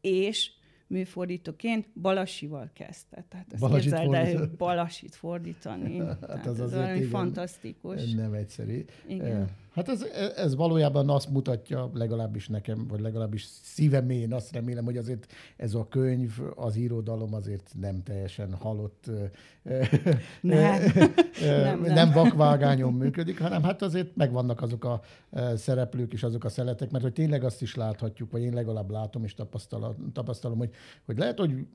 és 0.00 0.50
műfordítóként 0.86 1.86
Balasival 2.00 2.70
kezdte. 2.72 3.24
Tehát 3.28 3.52
ezt 3.52 3.60
Balasit 3.60 3.92
érzel, 3.92 4.08
de 4.08 4.46
Balasit 4.58 5.14
fordítani. 5.14 5.98
hát 6.28 6.46
az 6.46 6.60
ez 6.60 6.72
azért 6.72 6.96
igen, 6.96 7.08
fantasztikus. 7.08 8.12
Nem 8.12 8.32
egyszerű. 8.32 8.84
Igen. 9.06 9.48
Hát 9.72 9.88
ez, 9.88 10.02
ez 10.36 10.54
valójában 10.54 11.10
azt 11.10 11.30
mutatja, 11.30 11.90
legalábbis 11.94 12.48
nekem, 12.48 12.86
vagy 12.88 13.00
legalábbis 13.00 13.46
szívem 13.62 14.10
én 14.10 14.32
azt 14.32 14.52
remélem, 14.52 14.84
hogy 14.84 14.96
azért 14.96 15.32
ez 15.56 15.74
a 15.74 15.86
könyv, 15.88 16.30
az 16.54 16.76
irodalom 16.76 17.34
azért 17.34 17.74
nem 17.80 18.02
teljesen 18.02 18.54
halott, 18.54 19.10
nem, 20.40 20.82
nem, 21.40 21.80
nem. 21.80 21.92
nem 21.92 22.10
vakvágányon 22.10 22.92
működik, 22.92 23.40
hanem 23.40 23.62
hát 23.62 23.82
azért 23.82 24.16
megvannak 24.16 24.62
azok 24.62 24.84
a 24.84 25.00
szereplők 25.56 26.12
és 26.12 26.22
azok 26.22 26.44
a 26.44 26.48
szeletek, 26.48 26.90
mert 26.90 27.04
hogy 27.04 27.12
tényleg 27.12 27.44
azt 27.44 27.62
is 27.62 27.74
láthatjuk, 27.74 28.30
vagy 28.30 28.42
én 28.42 28.52
legalább 28.52 28.90
látom 28.90 29.24
és 29.24 29.34
tapasztalom, 29.34 30.12
tapasztalom 30.12 30.58
hogy, 30.58 30.70
hogy 31.06 31.18
lehet, 31.18 31.38
hogy 31.38 31.66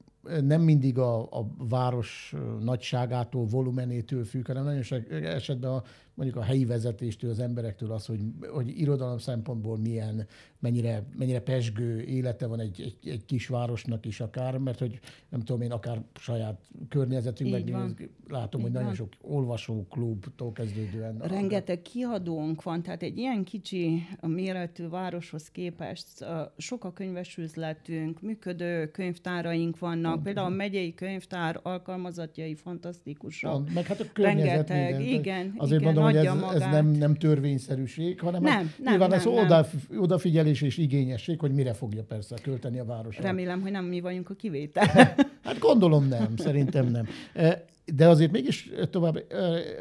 nem 0.41 0.61
mindig 0.61 0.97
a, 0.97 1.21
a 1.21 1.47
város 1.57 2.35
nagyságától, 2.59 3.45
volumenétől 3.45 4.23
függ, 4.23 4.47
hanem 4.47 4.63
nagyon 4.63 4.81
sok 4.81 5.11
esetben 5.11 5.71
a, 5.71 5.83
mondjuk 6.17 6.37
a 6.37 6.43
helyi 6.43 6.65
vezetéstől, 6.65 7.29
az 7.29 7.39
emberektől 7.39 7.91
az, 7.91 8.05
hogy, 8.05 8.21
hogy 8.49 8.79
irodalom 8.79 9.17
szempontból 9.17 9.77
milyen, 9.77 10.27
mennyire, 10.59 11.03
mennyire 11.17 11.39
pesgő 11.39 12.01
élete 12.01 12.47
van 12.47 12.59
egy, 12.59 12.81
egy, 12.81 13.09
egy 13.09 13.25
kisvárosnak 13.25 14.05
is 14.05 14.19
akár, 14.19 14.57
mert 14.57 14.79
hogy 14.79 14.99
nem 15.29 15.39
tudom 15.39 15.61
én, 15.61 15.71
akár 15.71 16.03
saját 16.19 16.61
környezetünkben 16.89 17.95
látom, 18.27 18.59
Így 18.59 18.65
hogy 18.65 18.73
van. 18.73 18.81
nagyon 18.81 18.93
sok 18.93 19.09
olvasóklubtól 19.21 20.51
kezdődően. 20.51 21.17
Rengeteg 21.17 21.81
kiadónk 21.81 22.63
van, 22.63 22.81
tehát 22.81 23.03
egy 23.03 23.17
ilyen 23.17 23.43
kicsi 23.43 24.03
méretű 24.21 24.87
városhoz 24.87 25.49
képest 25.51 26.25
sok 26.57 26.83
a 26.83 26.93
könyvesüzletünk, 26.93 28.21
működő 28.21 28.91
könyvtáraink 28.91 29.79
vannak, 29.79 30.16
például 30.21 30.51
a 30.51 30.55
megyei 30.55 30.93
könyvtár 30.93 31.59
alkalmazatjai 31.63 32.55
fantasztikusak. 32.55 33.51
Van, 33.51 33.67
meg 33.73 33.85
hát 33.85 33.99
a 33.99 34.05
környezet 34.13 34.69
Rengeteg, 34.69 35.07
igen. 35.07 35.53
Azért 35.57 35.81
igen, 35.81 35.93
mondom, 35.93 36.11
hogy 36.13 36.25
ez, 36.25 36.61
ez 36.61 36.71
nem, 36.71 36.87
nem 36.87 37.15
törvényszerűség, 37.15 38.19
hanem 38.19 38.41
nem, 38.41 38.51
hát, 38.51 38.61
nem, 38.61 38.89
nyilván 38.89 39.09
nem, 39.09 39.19
ez 39.19 39.25
nem. 39.25 39.33
Oda, 39.33 39.67
odafigyelés 39.97 40.61
és 40.61 40.77
igényesség, 40.77 41.39
hogy 41.39 41.51
mire 41.51 41.73
fogja 41.73 42.03
persze 42.03 42.35
költeni 42.41 42.79
a 42.79 42.85
város. 42.85 43.17
Remélem, 43.17 43.61
hogy 43.61 43.71
nem 43.71 43.85
mi 43.85 43.99
vagyunk 43.99 44.29
a 44.29 44.33
kivétel. 44.33 44.85
hát 45.43 45.59
gondolom 45.59 46.07
nem, 46.07 46.37
szerintem 46.37 46.87
nem 46.91 47.07
de 47.95 48.07
azért 48.07 48.31
mégis 48.31 48.71
tovább 48.89 49.23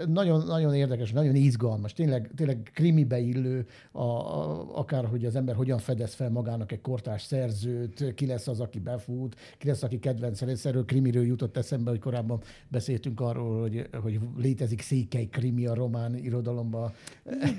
nagyon, 0.08 0.46
nagyon 0.46 0.74
érdekes, 0.74 1.12
nagyon 1.12 1.34
izgalmas, 1.34 1.92
tényleg, 1.92 2.30
tényleg 2.36 2.70
krimibe 2.74 3.18
illő, 3.18 3.66
a, 3.92 4.02
a, 4.02 4.78
akár 4.78 5.04
hogy 5.04 5.24
az 5.24 5.36
ember 5.36 5.54
hogyan 5.54 5.78
fedez 5.78 6.14
fel 6.14 6.30
magának 6.30 6.72
egy 6.72 6.80
kortás 6.80 7.22
szerzőt, 7.22 8.14
ki 8.14 8.26
lesz 8.26 8.48
az, 8.48 8.60
aki 8.60 8.78
befut, 8.78 9.36
ki 9.58 9.66
lesz, 9.66 9.82
aki 9.82 9.98
kedvenc 9.98 10.40
lesz. 10.40 10.64
Erről 10.64 10.84
krimiről 10.84 11.24
jutott 11.24 11.56
eszembe, 11.56 11.90
hogy 11.90 11.98
korábban 11.98 12.40
beszéltünk 12.68 13.20
arról, 13.20 13.60
hogy, 13.60 13.88
hogy 14.02 14.18
létezik 14.36 14.80
székely 14.80 15.26
krimi 15.26 15.66
a 15.66 15.74
román 15.74 16.16
irodalomban. 16.16 16.92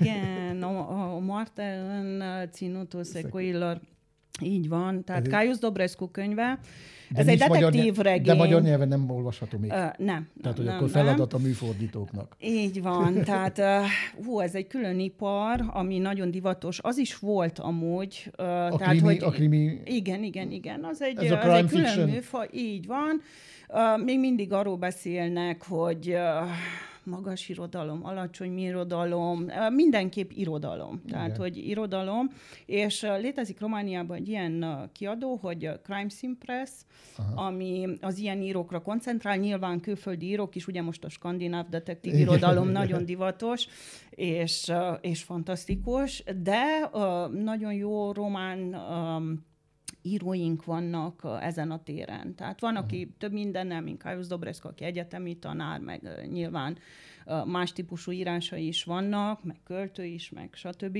Igen, 0.00 0.62
a, 0.62 1.14
a 1.14 1.18
Martin 1.18 2.22
Cinutus 2.52 3.08
Sequilor 3.08 3.80
így 4.42 4.68
van, 4.68 5.04
tehát 5.04 5.26
Caius 5.26 5.58
Dobrescu 5.58 6.10
könyve, 6.10 6.58
de 7.10 7.20
ez 7.20 7.26
egy 7.26 7.38
detektív 7.38 7.96
magyar, 7.96 8.04
regény. 8.04 8.24
De 8.24 8.34
magyar 8.34 8.62
nyelven 8.62 8.88
nem 8.88 9.10
olvasható 9.10 9.58
még. 9.58 9.70
Uh, 9.70 9.76
nem. 9.98 10.28
Tehát, 10.42 10.56
hogy 10.56 10.66
nem, 10.66 10.76
akkor 10.76 10.90
feladat 10.90 11.32
nem. 11.32 11.40
a 11.40 11.44
műfordítóknak. 11.44 12.36
Így 12.40 12.82
van. 12.82 13.14
Tehát, 13.24 13.58
uh, 13.58 14.24
hú, 14.24 14.40
ez 14.40 14.54
egy 14.54 14.66
külön 14.66 14.98
ipar, 14.98 15.64
ami 15.66 15.98
nagyon 15.98 16.30
divatos. 16.30 16.78
Az 16.82 16.98
is 16.98 17.18
volt 17.18 17.58
amúgy. 17.58 18.30
Uh, 18.38 18.46
a, 18.46 18.76
tehát, 18.76 18.88
krimi, 18.88 19.00
hogy, 19.00 19.22
a 19.22 19.30
krimi... 19.30 19.80
Igen, 19.84 20.22
igen, 20.22 20.50
igen. 20.50 20.84
Az 20.84 21.02
egy, 21.02 21.24
ez 21.24 21.30
a 21.30 21.42
az 21.42 21.52
egy 21.52 21.66
külön 21.66 21.84
fiction. 21.84 22.08
műfaj. 22.08 22.48
Így 22.52 22.86
van. 22.86 23.20
Uh, 23.68 24.04
még 24.04 24.18
mindig 24.18 24.52
arról 24.52 24.76
beszélnek, 24.76 25.64
hogy 25.64 26.08
uh, 26.08 26.48
magas 27.08 27.48
irodalom, 27.48 28.04
alacsony 28.04 28.58
irodalom, 28.58 29.46
mindenképp 29.72 30.30
irodalom. 30.30 31.00
Igen. 31.04 31.06
Tehát, 31.06 31.36
hogy 31.36 31.56
irodalom, 31.56 32.30
és 32.66 33.06
létezik 33.20 33.60
Romániában 33.60 34.16
egy 34.16 34.28
ilyen 34.28 34.88
kiadó, 34.92 35.38
hogy 35.42 35.70
Crime 35.82 36.08
Scene 36.08 36.34
Press, 36.38 36.70
Aha. 37.16 37.46
ami 37.46 37.88
az 38.00 38.18
ilyen 38.18 38.42
írókra 38.42 38.82
koncentrál, 38.82 39.36
nyilván 39.36 39.80
külföldi 39.80 40.26
írók 40.26 40.54
is, 40.54 40.66
ugye 40.66 40.82
most 40.82 41.04
a 41.04 41.08
skandináv 41.08 41.68
detektív 41.68 42.14
irodalom 42.14 42.68
nagyon 42.80 43.04
divatos, 43.04 43.66
és, 44.10 44.72
és 45.00 45.22
fantasztikus, 45.22 46.24
de 46.42 46.90
nagyon 47.32 47.72
jó 47.72 48.12
román 48.12 48.74
íróink 50.02 50.64
vannak 50.64 51.26
ezen 51.40 51.70
a 51.70 51.82
téren. 51.82 52.34
Tehát 52.34 52.60
van, 52.60 52.76
aki 52.76 52.96
uh-huh. 52.96 53.12
több 53.18 53.32
mindennel, 53.32 53.80
mint 53.80 54.02
Kajusz 54.02 54.26
Dobreszka, 54.26 54.68
aki 54.68 54.84
egyetemi 54.84 55.38
tanár, 55.38 55.80
meg 55.80 56.26
nyilván 56.30 56.78
más 57.44 57.72
típusú 57.72 58.10
írásai 58.10 58.66
is 58.66 58.84
vannak, 58.84 59.44
meg 59.44 59.56
költő 59.64 60.04
is, 60.04 60.30
meg 60.30 60.50
stb. 60.52 60.98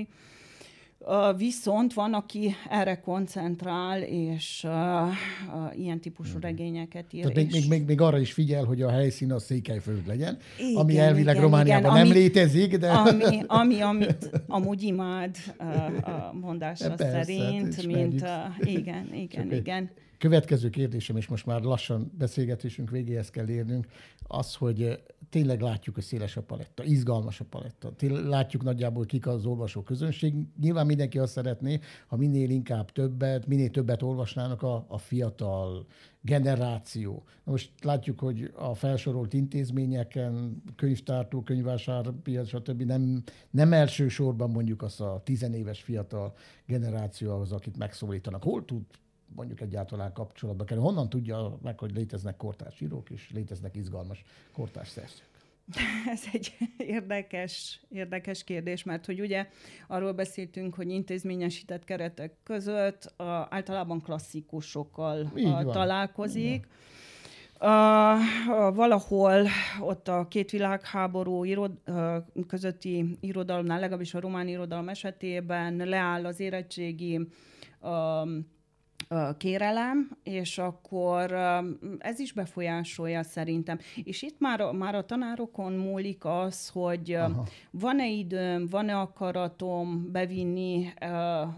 Viszont 1.36 1.92
van, 1.92 2.14
aki 2.14 2.54
erre 2.70 3.00
koncentrál, 3.00 4.02
és 4.02 4.64
uh, 4.64 4.72
uh, 4.72 5.78
ilyen 5.78 6.00
típusú 6.00 6.32
mhm. 6.32 6.40
regényeket 6.40 7.12
ír. 7.12 7.20
Tehát 7.20 7.36
még, 7.36 7.50
még, 7.50 7.68
még, 7.68 7.84
még 7.84 8.00
arra 8.00 8.18
is 8.18 8.32
figyel, 8.32 8.64
hogy 8.64 8.82
a 8.82 8.90
helyszín 8.90 9.32
a 9.32 9.38
Székelyföld 9.38 10.06
legyen, 10.06 10.38
igen, 10.58 10.76
ami 10.76 10.98
elvileg 10.98 11.34
igen, 11.34 11.44
Romániában 11.44 11.82
igen, 11.82 11.96
nem 11.96 12.06
ami, 12.06 12.18
létezik, 12.18 12.76
de... 12.76 12.90
Ami, 12.90 13.42
ami 13.46 13.80
amit 13.80 14.42
amúgy 14.46 14.82
imád 14.82 15.36
uh, 15.58 16.08
a 16.08 16.32
mondása 16.40 16.94
Persze, 16.94 17.24
szerint, 17.24 17.74
hát 17.74 17.86
mint... 17.86 18.20
Uh, 18.20 18.72
igen, 18.72 19.14
igen, 19.14 19.52
igen. 19.52 19.90
Következő 20.18 20.70
kérdésem, 20.70 21.16
és 21.16 21.28
most 21.28 21.46
már 21.46 21.62
lassan 21.62 22.12
beszélgetésünk 22.18 22.90
végéhez 22.90 23.30
kell 23.30 23.48
érnünk, 23.48 23.86
az, 24.22 24.54
hogy 24.54 25.02
tényleg 25.30 25.60
látjuk, 25.60 25.94
hogy 25.94 26.04
széles 26.04 26.36
a 26.36 26.42
paletta, 26.42 26.84
izgalmas 26.84 27.40
a 27.40 27.44
paletta. 27.44 27.92
Tényleg 27.92 28.24
látjuk 28.24 28.62
nagyjából, 28.62 29.04
kik 29.04 29.26
az 29.26 29.46
olvasó 29.46 29.82
közönség. 29.82 30.34
Nyilván 30.60 30.86
mindenki 30.86 31.18
azt 31.18 31.32
szeretné, 31.32 31.80
ha 32.06 32.16
minél 32.16 32.50
inkább 32.50 32.92
többet, 32.92 33.46
minél 33.46 33.70
többet 33.70 34.02
olvasnának 34.02 34.62
a, 34.62 34.84
a 34.88 34.98
fiatal 34.98 35.86
generáció. 36.20 37.24
Na 37.44 37.50
most 37.50 37.70
látjuk, 37.82 38.20
hogy 38.20 38.50
a 38.54 38.74
felsorolt 38.74 39.32
intézményeken, 39.32 40.62
könyvtártó, 40.76 41.42
könyvvásárpiac, 41.42 42.48
stb. 42.48 42.82
Nem, 42.82 43.22
nem 43.50 43.72
elsősorban 43.72 44.50
mondjuk 44.50 44.82
az 44.82 45.00
a 45.00 45.20
tizenéves 45.24 45.82
fiatal 45.82 46.34
generáció 46.66 47.40
az, 47.40 47.52
akit 47.52 47.76
megszólítanak. 47.76 48.42
Hol 48.42 48.64
tud 48.64 48.82
mondjuk 49.34 49.60
egyáltalán 49.60 50.12
kapcsolatba 50.12 50.64
kerül. 50.64 50.82
Honnan 50.82 51.08
tudja 51.08 51.58
meg, 51.62 51.78
hogy 51.78 51.94
léteznek 51.94 52.36
kortárs 52.36 52.80
írók, 52.80 53.10
és 53.10 53.30
léteznek 53.30 53.76
izgalmas 53.76 54.24
kortárs 54.52 54.88
szerzők? 54.88 55.28
Ez 56.14 56.22
egy 56.32 56.56
érdekes, 56.76 57.80
érdekes 57.88 58.44
kérdés, 58.44 58.82
mert 58.82 59.06
hogy 59.06 59.20
ugye 59.20 59.48
arról 59.86 60.12
beszéltünk, 60.12 60.74
hogy 60.74 60.90
intézményesített 60.90 61.84
keretek 61.84 62.32
között 62.42 63.04
a, 63.04 63.46
általában 63.50 64.00
klasszikusokkal 64.00 65.32
a, 65.34 65.64
találkozik. 65.64 66.66
Uh, 67.60 67.68
uh, 67.68 68.74
valahol 68.74 69.46
ott 69.80 70.08
a 70.08 70.28
két 70.28 70.50
világháború 70.50 71.44
írod, 71.44 71.72
uh, 71.86 72.16
közötti 72.46 73.16
irodalomnál, 73.20 73.80
legalábbis 73.80 74.14
a 74.14 74.20
román 74.20 74.48
irodalom 74.48 74.88
esetében 74.88 75.76
leáll 75.76 76.26
az 76.26 76.40
érettségi 76.40 77.28
uh, 77.80 77.90
kérelem, 79.36 80.10
és 80.22 80.58
akkor 80.58 81.32
ez 81.98 82.18
is 82.18 82.32
befolyásolja 82.32 83.22
szerintem. 83.22 83.78
És 84.04 84.22
itt 84.22 84.38
már, 84.38 84.72
már 84.72 84.94
a 84.94 85.04
tanárokon 85.04 85.72
múlik 85.72 86.24
az, 86.24 86.68
hogy 86.68 87.12
Aha. 87.12 87.44
van-e 87.70 88.08
időm, 88.08 88.66
van-e 88.66 89.00
akaratom 89.00 90.12
bevinni 90.12 90.92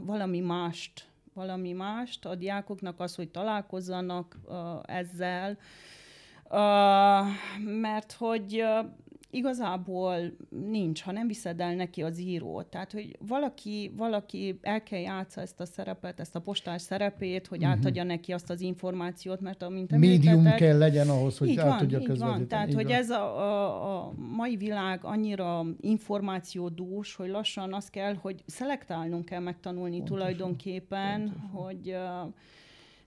valami 0.01 0.41
mást, 0.41 1.09
valami 1.35 1.73
mást 1.73 2.27
a 2.27 2.35
diákoknak 2.35 3.01
az, 3.01 3.15
hogy 3.15 3.29
találkozzanak 3.29 4.37
ezzel, 4.83 5.59
mert 7.81 8.13
hogy 8.13 8.65
igazából 9.31 10.37
nincs, 10.71 11.03
ha 11.03 11.13
nem 11.13 11.27
viszed 11.27 11.61
el 11.61 11.75
neki 11.75 12.03
az 12.03 12.21
írót. 12.21 12.67
Tehát, 12.67 12.93
hogy 12.93 13.17
valaki, 13.27 13.93
valaki 13.97 14.59
el 14.63 14.83
kell 14.83 15.01
játsza 15.01 15.41
ezt 15.41 15.61
a 15.61 15.65
szerepet, 15.65 16.21
ezt 16.21 16.37
a 16.37 16.41
postás 16.41 16.83
szerepét, 16.83 17.47
hogy 17.47 17.59
uh-huh. 17.59 17.73
átadja 17.73 18.05
neki 18.05 18.33
azt 18.33 18.51
az 18.51 18.61
információt, 18.61 19.41
mert 19.41 19.63
amint 19.63 19.97
Médium 19.97 20.55
kell 20.55 20.79
legyen 20.79 21.09
ahhoz, 21.09 21.39
hogy 21.39 21.59
át 21.59 21.79
tudja 21.79 21.99
így 21.99 22.05
közvetíteni. 22.05 22.39
Van. 22.39 22.49
Tehát, 22.49 22.69
így 22.69 22.75
hogy 22.75 22.85
van. 22.85 22.95
ez 22.95 23.11
a, 23.11 23.39
a, 23.39 24.07
a 24.07 24.13
mai 24.37 24.57
világ 24.57 25.05
annyira 25.05 25.65
információdús, 25.81 27.15
hogy 27.15 27.29
lassan 27.29 27.75
az 27.75 27.91
kell, 27.91 28.15
hogy 28.15 28.43
szelektálnunk 28.47 29.25
kell 29.25 29.41
megtanulni 29.41 29.97
Pontosan. 29.97 30.17
tulajdonképpen, 30.17 31.21
Pontosan. 31.21 31.51
hogy 31.51 31.89
uh, 31.89 32.33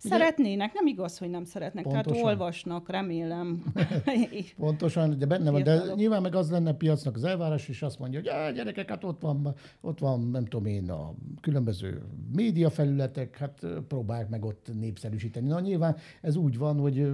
Szeretnének, 0.09 0.73
nem 0.73 0.87
igaz, 0.87 1.17
hogy 1.17 1.29
nem 1.29 1.43
szeretnek. 1.43 1.83
Pontosan. 1.83 2.11
Tehát 2.13 2.25
olvasnak, 2.25 2.89
remélem. 2.89 3.63
Pontosan, 4.57 5.17
de 5.17 5.25
benne 5.25 5.51
van. 5.51 5.63
De 5.63 5.81
nyilván 5.95 6.21
meg 6.21 6.35
az 6.35 6.51
lenne 6.51 6.69
a 6.69 6.75
piacnak 6.75 7.15
az 7.15 7.23
elvárás, 7.23 7.67
és 7.67 7.81
azt 7.81 7.99
mondja, 7.99 8.19
hogy 8.19 8.27
a 8.27 8.51
gyerekek, 8.51 8.89
hát 8.89 9.03
ott 9.03 9.21
van, 9.21 9.55
ott 9.81 9.99
van, 9.99 10.19
nem 10.19 10.45
tudom 10.45 10.65
én, 10.65 10.89
a 10.89 11.13
különböző 11.41 12.01
médiafelületek, 12.35 13.37
hát 13.37 13.65
próbálják 13.87 14.29
meg 14.29 14.45
ott 14.45 14.71
népszerűsíteni. 14.79 15.47
Na 15.47 15.59
nyilván 15.59 15.95
ez 16.21 16.35
úgy 16.35 16.57
van, 16.57 16.79
hogy 16.79 17.07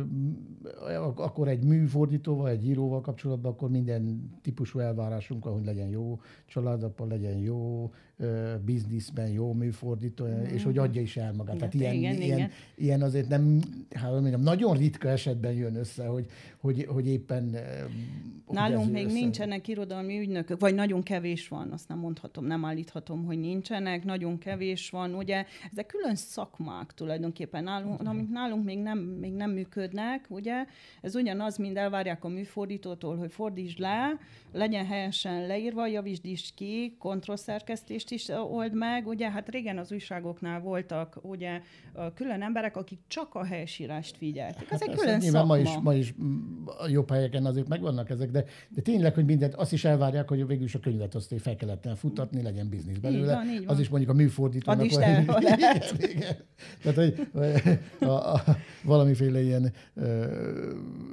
akkor 1.16 1.48
egy 1.48 1.64
műfordítóval, 1.64 2.50
egy 2.50 2.68
íróval 2.68 3.02
kapcsolatban, 3.02 3.52
akkor 3.52 3.70
minden 3.70 4.32
típusú 4.42 4.80
elvárásunk, 4.80 5.44
hogy 5.44 5.66
legyen 5.66 5.88
jó 5.88 6.20
családapa, 6.46 7.06
legyen 7.06 7.38
jó 7.38 7.92
bizniszben, 8.66 9.28
jó 9.28 9.54
műfordító, 9.54 10.26
mm. 10.26 10.44
és 10.44 10.64
hogy 10.64 10.78
adja 10.78 11.02
is 11.02 11.18
el 11.18 11.34
magát. 11.34 11.58
Tehát 11.58 11.74
ilyen, 11.74 11.94
igen, 11.94 12.22
ilyen, 12.22 12.38
igen. 12.38 12.52
ilyen 12.76 13.02
azért 13.02 13.28
nem, 13.28 13.60
hát 13.92 14.12
mondjam, 14.12 14.42
nagyon 14.42 14.78
ritka 14.78 15.10
esetben 15.10 15.54
jön 15.54 15.76
össze, 15.76 16.06
hogy, 16.06 16.26
hogy, 16.58 16.86
hogy 16.86 17.08
éppen... 17.08 17.56
Nálunk 18.48 18.92
még 18.92 19.06
össze... 19.06 19.14
nincsenek 19.14 19.68
irodalmi 19.68 20.20
ügynökök, 20.20 20.60
vagy 20.60 20.76
nagyon 20.76 21.04
kevés 21.04 21.48
van, 21.48 21.72
azt 21.72 21.88
nem 21.88 21.98
mondhatom, 21.98 22.46
nem 22.46 22.66
állíthatom, 22.66 23.26
hogy 23.26 23.40
nincsenek, 23.40 24.04
nagyon 24.04 24.38
kevés 24.38 24.90
van, 24.90 25.16
ugye 25.16 25.46
ezek 25.72 25.86
külön 25.86 26.16
szakmák 26.16 26.94
tulajdonképpen 26.94 27.64
nálunk, 27.64 28.08
amik 28.08 28.30
nálunk 28.30 28.66
még 28.66 28.80
nem, 28.80 28.98
még 28.98 29.34
nem 29.34 29.52
működnek, 29.52 30.26
ugye, 30.30 30.66
ez 31.02 31.16
ugyanaz, 31.16 31.58
mint 31.58 31.78
elvárják 31.78 32.24
a 32.24 32.28
műfordítótól, 32.28 33.18
hogy 33.18 33.32
fordítsd 33.32 33.80
le, 33.80 34.20
legyen 34.52 34.86
helyesen 34.86 35.48
leírva, 35.48 35.88
javítsd 35.88 36.26
is 36.26 36.52
ki, 36.56 36.96
kontrollszerkesztést 37.00 38.12
is 38.12 38.28
old 38.28 38.74
meg, 38.74 39.08
ugye, 39.08 39.32
hát 39.32 39.50
régen 39.50 39.78
az 39.78 39.92
újságoknál 39.92 40.60
voltak, 40.60 41.20
ugye, 41.22 41.62
külön 42.14 42.42
emberek, 42.42 42.78
akik 42.78 43.00
csak 43.08 43.36
a 43.36 43.46
helyesírást 43.46 44.18
figyelték. 44.18 44.72
Ez 44.72 44.82
egy 44.82 44.88
hát 44.88 44.98
külön 44.98 45.20
szakma. 45.20 45.46
Ma 45.46 45.58
is, 45.58 45.70
ma 45.82 45.94
is 45.94 46.14
a 46.66 46.88
jobb 46.88 47.10
helyeken 47.10 47.46
azért 47.46 47.68
megvannak 47.68 48.10
ezek, 48.10 48.32
de, 48.32 48.46
de 48.70 48.82
tényleg, 48.82 49.14
hogy 49.14 49.26
mindent, 49.26 49.56
azt 49.56 49.74
is 49.74 49.86
elvárják, 49.86 50.28
hogy 50.28 50.48
végül 50.48 50.64
is 50.64 50.76
a 50.76 50.80
könyvet 50.80 51.16
azt 51.16 51.34
fel 51.38 51.56
kellett 51.56 51.88
futatni, 51.98 52.42
legyen 52.42 52.70
biznisz 52.70 52.98
belőle. 52.98 53.32
Így 53.32 53.38
van, 53.38 53.50
így 53.50 53.66
van. 53.66 53.76
Az 53.76 53.80
is 53.80 53.90
mondjuk 53.90 54.12
a 54.12 54.14
műfordítónak. 54.14 54.80
Ad 54.80 54.86
Isten, 54.86 55.30
igen. 56.16 56.36
Tehát, 56.82 56.98
hogy 56.98 57.28
a, 58.00 58.34
a, 58.34 58.44
valamiféle 58.84 59.42
ilyen 59.42 59.74
ö, 59.96 60.26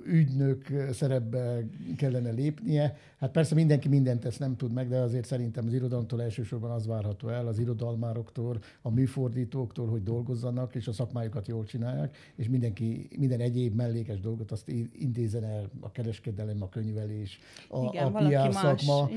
ügynök 0.06 0.66
szerepbe 0.92 1.64
kellene 1.96 2.30
lépnie. 2.30 2.96
Hát 3.18 3.25
persze 3.32 3.54
mindenki 3.54 3.88
mindent 3.88 4.24
ezt 4.24 4.38
nem 4.38 4.56
tud 4.56 4.72
meg, 4.72 4.88
de 4.88 4.96
azért 4.96 5.24
szerintem 5.24 5.66
az 5.66 5.72
irodalomtól 5.72 6.22
elsősorban 6.22 6.70
az 6.70 6.86
várható 6.86 7.28
el, 7.28 7.46
az 7.46 7.58
irodalmároktól, 7.58 8.58
a 8.82 8.90
műfordítóktól, 8.90 9.88
hogy 9.88 10.02
dolgozzanak, 10.02 10.74
és 10.74 10.86
a 10.86 10.92
szakmájukat 10.92 11.48
jól 11.48 11.64
csinálják, 11.64 12.16
és 12.36 12.48
mindenki, 12.48 13.08
minden 13.18 13.40
egyéb 13.40 13.74
mellékes 13.74 14.20
dolgot 14.20 14.52
azt 14.52 14.68
intézen 14.92 15.44
el 15.44 15.70
a 15.80 15.90
kereskedelem, 15.90 16.62
a 16.62 16.68
könyvelés, 16.68 17.38
a, 17.68 17.84
Igen, 17.84 18.14
a 18.14 18.28
PR 18.28 18.52
szakma, 18.52 19.10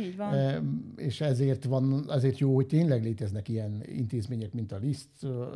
és 0.95 1.21
ezért 1.21 1.63
van, 1.63 2.05
ezért 2.11 2.37
jó, 2.37 2.55
hogy 2.55 2.67
tényleg 2.67 3.03
léteznek 3.03 3.49
ilyen 3.49 3.83
intézmények, 3.85 4.53
mint 4.53 4.71
a 4.71 4.77
LIST 4.77 5.09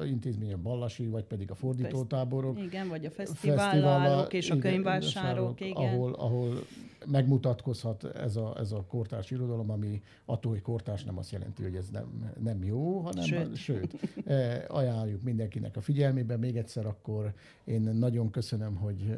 intézmény, 0.05 0.53
a 0.53 0.57
Ballasi, 0.57 1.07
vagy 1.07 1.23
pedig 1.23 1.51
a 1.51 1.55
fordítótáborok. 1.55 2.59
Igen, 2.59 2.87
vagy 2.87 3.05
a 3.05 3.09
fesztiválok 3.11 4.33
és 4.33 4.49
a 4.49 4.57
könyvvásárok, 4.57 5.61
igen. 5.61 5.75
Ahol, 5.75 6.13
ahol 6.13 6.65
megmutatkozhat 7.05 8.03
ez 8.03 8.35
a, 8.35 8.42
ez 8.57 8.71
a 8.71 8.85
kortárs 8.87 9.31
irodalom, 9.31 9.69
ami 9.69 10.01
attól, 10.25 10.51
hogy 10.51 10.61
kortárs 10.61 11.03
nem 11.03 11.17
azt 11.17 11.31
jelenti, 11.31 11.63
hogy 11.63 11.75
ez 11.75 11.89
nem, 11.89 12.33
nem 12.43 12.63
jó, 12.63 12.99
hanem 12.99 13.23
sőt, 13.23 13.55
sőt 13.55 13.95
eh, 14.25 14.63
ajánljuk 14.67 15.23
mindenkinek 15.23 15.77
a 15.77 15.81
figyelmébe. 15.81 16.37
Még 16.37 16.57
egyszer 16.57 16.85
akkor 16.85 17.33
én 17.63 17.81
nagyon 17.81 18.29
köszönöm, 18.29 18.75
hogy 18.75 19.05
eh, 19.09 19.17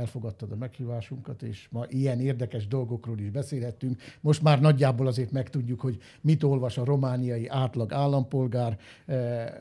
elfogadtad 0.00 0.52
a 0.52 0.56
meghívásunkat, 0.56 1.42
és 1.42 1.68
ma 1.70 1.84
ilyen 1.88 2.20
érdekes 2.20 2.66
dolgokról 2.68 3.18
is 3.18 3.30
beszélhettünk. 3.30 4.00
Most 4.20 4.42
már 4.42 4.60
nagyjából 4.60 5.06
azért 5.06 5.30
megtudjuk, 5.30 5.80
hogy 5.80 5.98
mit 6.20 6.42
olvas 6.42 6.78
a 6.78 6.84
romániai 6.84 7.48
átlag 7.48 7.92
állampolgár, 7.92 8.78
eh, 9.06 9.52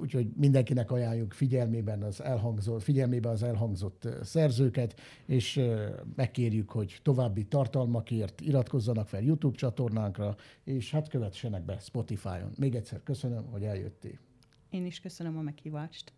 úgyhogy 0.00 0.28
mindenkinek 0.36 0.90
ajánljuk 0.90 1.32
figyelmében 1.32 2.02
az 2.02 2.22
elhangzott, 2.22 2.82
figyelmébe 2.82 3.28
az 3.28 3.42
elhangzott 3.42 4.08
szerzőket, 4.22 5.00
és 5.26 5.60
megkérjük, 6.16 6.70
hogy 6.70 6.98
további 7.02 7.44
tartalmakért 7.44 8.40
iratkozzanak 8.40 9.08
fel 9.08 9.22
YouTube 9.22 9.56
csatornánkra, 9.56 10.36
és 10.64 10.90
hát 10.90 11.08
kövessenek 11.08 11.64
be 11.64 11.78
Spotify-on. 11.78 12.52
Még 12.58 12.74
egyszer 12.74 13.02
köszönöm, 13.02 13.44
hogy 13.50 13.62
eljöttél. 13.62 14.18
Én 14.70 14.86
is 14.86 15.00
köszönöm 15.00 15.36
a 15.38 15.42
meghívást. 15.42 16.12